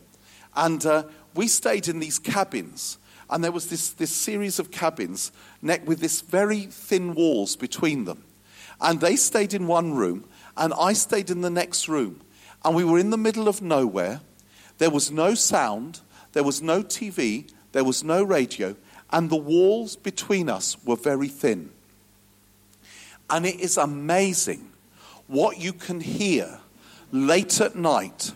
And 0.55 0.85
uh, 0.85 1.03
we 1.35 1.47
stayed 1.47 1.87
in 1.87 1.99
these 1.99 2.19
cabins. 2.19 2.97
And 3.29 3.43
there 3.43 3.51
was 3.51 3.67
this, 3.67 3.89
this 3.89 4.11
series 4.11 4.57
of 4.57 4.71
cabins 4.71 5.31
with 5.61 5.99
this 5.99 6.21
very 6.21 6.61
thin 6.61 7.13
walls 7.13 7.55
between 7.55 8.05
them. 8.05 8.23
And 8.79 9.01
they 9.01 9.15
stayed 9.15 9.53
in 9.53 9.67
one 9.67 9.93
room, 9.93 10.25
and 10.55 10.73
I 10.73 10.93
stayed 10.93 11.29
in 11.29 11.41
the 11.41 11.49
next 11.49 11.89
room. 11.89 12.21
And 12.63 12.75
we 12.75 12.83
were 12.83 12.99
in 12.99 13.09
the 13.09 13.17
middle 13.17 13.47
of 13.47 13.61
nowhere. 13.61 14.21
There 14.77 14.89
was 14.89 15.11
no 15.11 15.33
sound, 15.33 16.01
there 16.33 16.43
was 16.43 16.61
no 16.61 16.83
TV, 16.83 17.51
there 17.71 17.83
was 17.83 18.03
no 18.03 18.23
radio, 18.23 18.75
and 19.11 19.29
the 19.29 19.35
walls 19.35 19.95
between 19.95 20.49
us 20.49 20.77
were 20.83 20.95
very 20.95 21.27
thin. 21.27 21.71
And 23.29 23.45
it 23.45 23.59
is 23.59 23.77
amazing 23.77 24.71
what 25.27 25.59
you 25.59 25.73
can 25.73 25.99
hear 25.99 26.59
late 27.11 27.59
at 27.59 27.75
night 27.75 28.33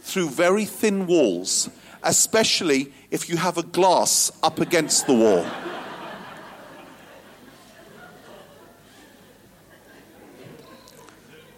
through 0.00 0.30
very 0.30 0.64
thin 0.64 1.06
walls, 1.06 1.68
especially 2.02 2.92
if 3.10 3.28
you 3.28 3.36
have 3.36 3.58
a 3.58 3.62
glass 3.62 4.30
up 4.42 4.60
against 4.60 5.06
the 5.06 5.14
wall. 5.14 5.46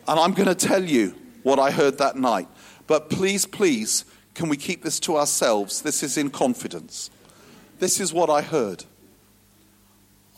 And 0.08 0.18
I'm 0.18 0.32
going 0.32 0.48
to 0.48 0.56
tell 0.56 0.82
you 0.82 1.14
what 1.44 1.60
I 1.60 1.70
heard 1.70 1.98
that 1.98 2.16
night. 2.16 2.48
But 2.88 3.10
please, 3.10 3.46
please, 3.46 4.04
can 4.40 4.48
we 4.48 4.56
keep 4.56 4.82
this 4.82 4.98
to 4.98 5.18
ourselves? 5.18 5.82
This 5.82 6.02
is 6.02 6.16
in 6.16 6.30
confidence. 6.30 7.10
This 7.78 8.00
is 8.00 8.10
what 8.10 8.30
I 8.30 8.40
heard. 8.40 8.86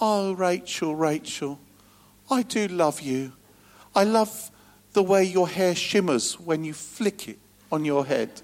Oh, 0.00 0.32
Rachel, 0.32 0.96
Rachel, 0.96 1.60
I 2.28 2.42
do 2.42 2.66
love 2.66 3.00
you. 3.00 3.34
I 3.94 4.02
love 4.02 4.50
the 4.92 5.04
way 5.04 5.22
your 5.22 5.46
hair 5.46 5.76
shimmers 5.76 6.34
when 6.40 6.64
you 6.64 6.72
flick 6.72 7.28
it 7.28 7.38
on 7.70 7.84
your 7.84 8.04
head. 8.04 8.42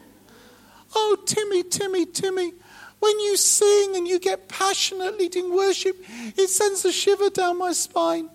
Oh, 0.95 1.17
Timmy, 1.27 1.65
Timmy, 1.65 2.07
Timmy, 2.07 2.53
when 3.01 3.19
you 3.19 3.37
sing 3.37 3.97
and 3.97 4.07
you 4.07 4.21
get 4.21 4.49
passionate 4.49 5.19
leading 5.19 5.53
worship, 5.53 5.97
it 6.37 6.51
sends 6.51 6.85
a 6.85 6.93
shiver 6.93 7.31
down 7.31 7.59
my 7.59 7.73
spine. 7.73 8.31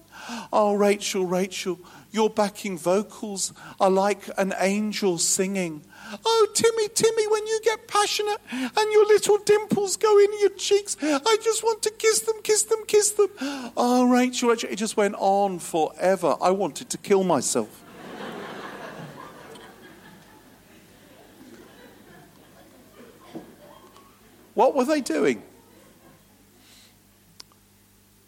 Oh, 0.52 0.74
Rachel, 0.74 1.26
Rachel, 1.26 1.80
your 2.12 2.30
backing 2.30 2.78
vocals 2.78 3.54
are 3.80 3.90
like 3.90 4.30
an 4.38 4.54
angel 4.60 5.18
singing. 5.18 5.86
Oh, 6.26 6.48
Timmy, 6.54 6.88
Timmy, 6.90 7.28
when 7.28 7.46
you 7.48 7.60
get 7.64 7.88
passionate 7.88 8.40
and 8.52 8.92
your 8.92 9.06
little 9.06 9.38
dimples 9.40 9.98
go 9.98 10.20
in 10.20 10.40
your 10.40 10.50
cheeks, 10.52 10.98
I 11.02 11.38
just 11.44 11.64
want 11.64 11.82
to 11.84 11.92
kiss 11.92 12.22
them, 12.22 12.36
kiss 12.44 12.64
them, 12.64 12.80
kiss 12.88 13.12
them. 13.12 13.30
Oh, 13.76 14.08
Rachel, 14.10 14.50
Rachel, 14.50 14.70
it 14.70 14.76
just 14.76 14.98
went 14.98 15.16
on 15.18 15.60
forever. 15.60 16.36
I 16.42 16.52
wanted 16.52 16.90
to 16.90 16.98
kill 16.98 17.24
myself. 17.24 17.82
what 24.54 24.76
were 24.76 24.86
they 24.86 25.02
doing? 25.02 25.42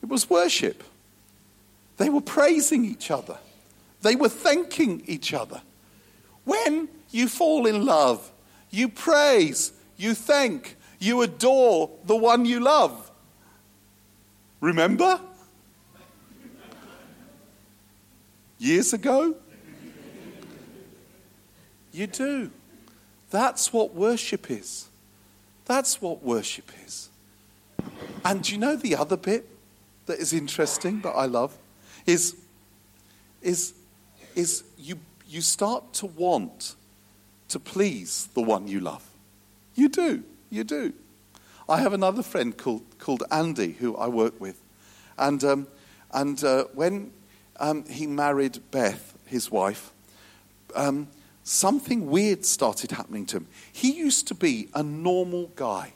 It 0.01 0.09
was 0.09 0.29
worship. 0.29 0.83
They 1.97 2.09
were 2.09 2.21
praising 2.21 2.85
each 2.85 3.09
other. 3.09 3.37
They 4.01 4.15
were 4.15 4.29
thanking 4.29 5.01
each 5.07 5.33
other. 5.33 5.61
When 6.43 6.89
you 7.15 7.27
fall 7.27 7.65
in 7.65 7.85
love, 7.85 8.31
you 8.69 8.89
praise, 8.89 9.71
you 9.97 10.13
thank, 10.13 10.75
you 10.99 11.21
adore 11.21 11.89
the 12.05 12.15
one 12.15 12.45
you 12.45 12.59
love. 12.59 13.11
Remember? 14.59 15.19
Years 18.57 18.93
ago? 18.93 19.35
You 21.91 22.07
do. 22.07 22.51
That's 23.29 23.71
what 23.71 23.93
worship 23.93 24.51
is. 24.51 24.89
That's 25.65 26.01
what 26.01 26.23
worship 26.23 26.71
is. 26.85 27.09
And 28.23 28.43
do 28.43 28.51
you 28.51 28.57
know 28.57 28.75
the 28.75 28.95
other 28.95 29.17
bit 29.17 29.47
that 30.05 30.19
is 30.19 30.33
interesting 30.33 31.01
that 31.01 31.11
I 31.11 31.25
love? 31.25 31.57
Is, 32.05 32.35
is 33.41 33.73
is 34.35 34.63
you, 34.77 34.99
you 35.27 35.41
start 35.41 35.93
to 35.93 36.05
want 36.05 36.75
to 37.49 37.59
please 37.59 38.29
the 38.33 38.41
one 38.41 38.67
you 38.67 38.79
love. 38.79 39.05
You 39.75 39.89
do. 39.89 40.23
You 40.49 40.63
do. 40.63 40.93
I 41.67 41.79
have 41.79 41.93
another 41.93 42.23
friend 42.23 42.55
called, 42.55 42.83
called 42.99 43.23
Andy 43.31 43.73
who 43.73 43.95
I 43.95 44.07
work 44.07 44.39
with. 44.39 44.61
And, 45.17 45.43
um, 45.43 45.67
and 46.13 46.43
uh, 46.43 46.65
when 46.73 47.11
um, 47.59 47.85
he 47.85 48.07
married 48.07 48.59
Beth, 48.71 49.17
his 49.25 49.49
wife, 49.49 49.91
um, 50.75 51.07
something 51.43 52.07
weird 52.07 52.45
started 52.45 52.91
happening 52.91 53.25
to 53.27 53.37
him. 53.37 53.47
He 53.71 53.93
used 53.93 54.27
to 54.27 54.35
be 54.35 54.69
a 54.73 54.83
normal 54.83 55.51
guy. 55.55 55.93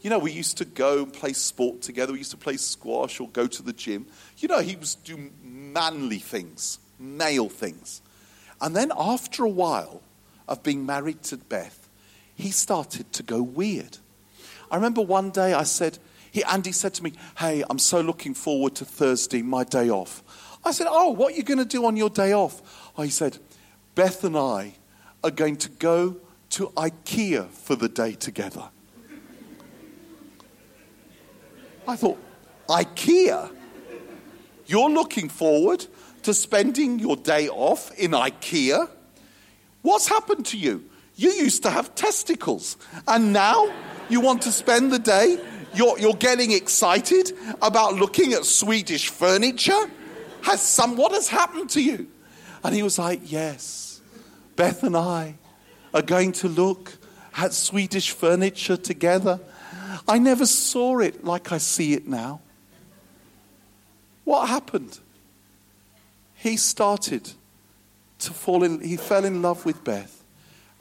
You 0.00 0.10
know, 0.10 0.18
we 0.18 0.32
used 0.32 0.58
to 0.58 0.64
go 0.64 1.02
and 1.02 1.12
play 1.12 1.32
sport 1.32 1.82
together. 1.82 2.12
We 2.12 2.18
used 2.18 2.30
to 2.30 2.36
play 2.36 2.56
squash 2.56 3.18
or 3.20 3.28
go 3.28 3.46
to 3.46 3.62
the 3.62 3.72
gym. 3.72 4.06
You 4.38 4.48
know, 4.48 4.60
he 4.60 4.76
was 4.76 4.94
doing 4.94 5.32
manly 5.42 6.18
things 6.18 6.78
male 6.98 7.48
things. 7.48 8.02
And 8.60 8.74
then 8.74 8.92
after 8.96 9.44
a 9.44 9.48
while 9.48 10.02
of 10.48 10.62
being 10.62 10.84
married 10.84 11.22
to 11.24 11.36
Beth, 11.36 11.88
he 12.34 12.50
started 12.50 13.12
to 13.12 13.22
go 13.22 13.42
weird. 13.42 13.98
I 14.70 14.76
remember 14.76 15.02
one 15.02 15.30
day 15.30 15.52
I 15.54 15.64
said, 15.64 15.98
he, 16.30 16.44
Andy 16.44 16.72
said 16.72 16.94
to 16.94 17.04
me, 17.04 17.12
Hey, 17.38 17.64
I'm 17.68 17.78
so 17.78 18.00
looking 18.00 18.34
forward 18.34 18.74
to 18.76 18.84
Thursday, 18.84 19.42
my 19.42 19.64
day 19.64 19.90
off. 19.90 20.22
I 20.64 20.72
said, 20.72 20.86
Oh, 20.90 21.10
what 21.10 21.32
are 21.32 21.36
you 21.36 21.42
going 21.42 21.58
to 21.58 21.64
do 21.64 21.86
on 21.86 21.96
your 21.96 22.10
day 22.10 22.32
off? 22.32 22.90
Oh, 22.96 23.02
he 23.02 23.10
said, 23.10 23.38
Beth 23.94 24.24
and 24.24 24.36
I 24.36 24.74
are 25.24 25.30
going 25.30 25.56
to 25.56 25.68
go 25.70 26.16
to 26.50 26.68
IKEA 26.68 27.48
for 27.48 27.76
the 27.76 27.88
day 27.88 28.12
together. 28.12 28.68
I 31.86 31.96
thought, 31.96 32.18
IKEA? 32.68 33.54
You're 34.66 34.90
looking 34.90 35.30
forward 35.30 35.86
to 36.22 36.34
spending 36.34 36.98
your 36.98 37.16
day 37.16 37.48
off 37.48 37.90
in 37.98 38.10
IKEA? 38.10 38.90
What's 39.82 40.08
happened 40.08 40.46
to 40.46 40.58
you? 40.58 40.84
You 41.14 41.30
used 41.30 41.62
to 41.64 41.70
have 41.70 41.94
testicles, 41.94 42.76
and 43.06 43.32
now 43.32 43.72
you 44.08 44.20
want 44.20 44.42
to 44.42 44.52
spend 44.52 44.92
the 44.92 44.98
day. 44.98 45.38
You're, 45.74 45.98
you're 45.98 46.14
getting 46.14 46.52
excited 46.52 47.32
about 47.60 47.94
looking 47.94 48.32
at 48.32 48.44
Swedish 48.44 49.08
furniture? 49.08 49.90
Has 50.42 50.62
some, 50.62 50.96
what 50.96 51.12
has 51.12 51.28
happened 51.28 51.70
to 51.70 51.82
you? 51.82 52.08
And 52.62 52.74
he 52.74 52.82
was 52.82 52.98
like, 52.98 53.20
Yes, 53.24 54.00
Beth 54.56 54.82
and 54.82 54.96
I 54.96 55.34
are 55.92 56.02
going 56.02 56.32
to 56.32 56.48
look 56.48 56.92
at 57.36 57.52
Swedish 57.52 58.12
furniture 58.12 58.76
together. 58.76 59.40
I 60.06 60.18
never 60.18 60.46
saw 60.46 61.00
it 61.00 61.24
like 61.24 61.52
I 61.52 61.58
see 61.58 61.92
it 61.94 62.06
now. 62.06 62.40
What 64.24 64.48
happened? 64.48 65.00
he 66.38 66.56
started 66.56 67.32
to 68.20 68.32
fall 68.32 68.62
in, 68.62 68.80
he 68.80 68.96
fell 68.96 69.24
in 69.24 69.42
love 69.42 69.64
with 69.64 69.82
Beth. 69.84 70.22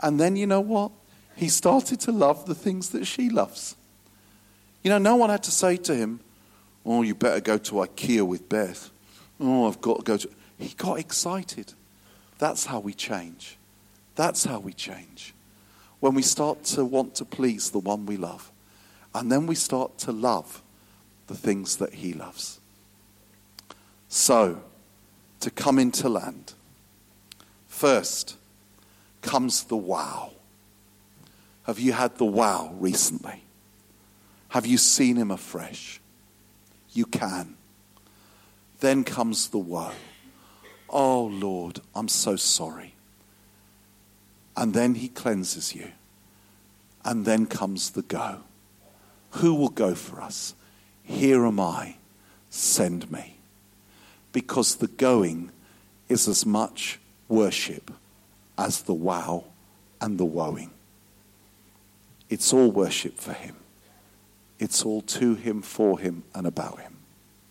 And 0.02 0.20
then 0.20 0.36
you 0.36 0.48
know 0.48 0.62
what? 0.62 0.92
He 1.36 1.50
started 1.50 2.00
to 2.02 2.12
love 2.12 2.46
the 2.46 2.56
things 2.56 2.90
that 2.90 3.06
she 3.06 3.30
loves. 3.30 3.76
You 4.84 4.90
know, 4.90 4.98
no 4.98 5.16
one 5.16 5.30
had 5.30 5.44
to 5.44 5.52
say 5.52 5.78
to 5.78 5.96
him, 5.96 6.20
Oh, 6.86 7.02
you 7.02 7.14
better 7.16 7.42
go 7.42 7.58
to 7.58 7.74
IKEA 7.74 8.26
with 8.26 8.48
Beth. 8.48 8.90
Oh, 9.40 9.68
I've 9.68 9.82
got 9.82 9.98
to 9.98 10.04
go 10.04 10.18
to. 10.18 10.30
He 10.58 10.74
got 10.78 11.00
excited. 11.00 11.74
That's 12.40 12.66
how 12.66 12.80
we 12.80 12.94
change. 12.94 13.58
That's 14.16 14.46
how 14.46 14.60
we 14.60 14.74
change. 14.74 15.34
When 16.00 16.14
we 16.14 16.22
start 16.22 16.64
to 16.66 16.86
want 16.86 17.16
to 17.16 17.26
please 17.26 17.72
the 17.72 17.80
one 17.80 18.06
we 18.06 18.16
love. 18.16 18.52
And 19.14 19.32
then 19.32 19.48
we 19.48 19.56
start 19.56 19.98
to 20.00 20.12
love 20.12 20.62
the 21.28 21.36
things 21.36 21.78
that 21.78 21.96
he 21.96 22.14
loves. 22.14 22.60
So, 24.08 24.62
to 25.42 25.52
come 25.52 25.78
into 25.78 26.08
land. 26.08 26.54
First 27.78 28.38
comes 29.22 29.66
the 29.66 29.78
wow. 29.78 30.32
Have 31.66 31.80
you 31.80 31.92
had 31.94 32.18
the 32.18 32.26
wow 32.26 32.74
recently? 32.80 33.44
Have 34.50 34.66
you 34.66 34.80
seen 34.80 35.16
him 35.16 35.30
afresh? 35.30 36.02
You 36.94 37.06
can. 37.06 37.56
Then 38.80 39.04
comes 39.04 39.50
the 39.50 39.60
woe. 39.60 39.92
Oh 40.90 41.26
Lord, 41.26 41.82
I'm 41.94 42.08
so 42.08 42.36
sorry. 42.36 42.96
And 44.56 44.74
then 44.74 44.96
he 44.96 45.08
cleanses 45.08 45.76
you. 45.76 45.92
And 47.06 47.26
then 47.26 47.46
comes 47.46 47.92
the 47.92 48.02
go. 48.02 48.40
Who 49.34 49.54
will 49.54 49.70
go 49.70 49.94
for 49.94 50.20
us? 50.20 50.56
Here 51.04 51.46
am 51.46 51.60
I, 51.60 51.98
send 52.50 53.12
me 53.12 53.36
because 54.32 54.78
the 54.78 54.88
going 54.88 55.52
is 56.10 56.28
as 56.28 56.44
much 56.44 57.00
worship 57.28 57.92
as 58.58 58.84
the 58.84 58.94
wow 58.94 59.46
and 60.02 60.18
the 60.18 60.26
woeing. 60.26 60.72
It's 62.30 62.54
all 62.54 62.72
worship 62.72 63.20
for 63.20 63.34
Him. 63.34 63.56
It's 64.60 64.84
all 64.84 65.02
to 65.02 65.36
Him, 65.36 65.62
for 65.62 66.00
Him, 66.00 66.24
and 66.34 66.48
about 66.48 66.80
Him. 66.80 66.97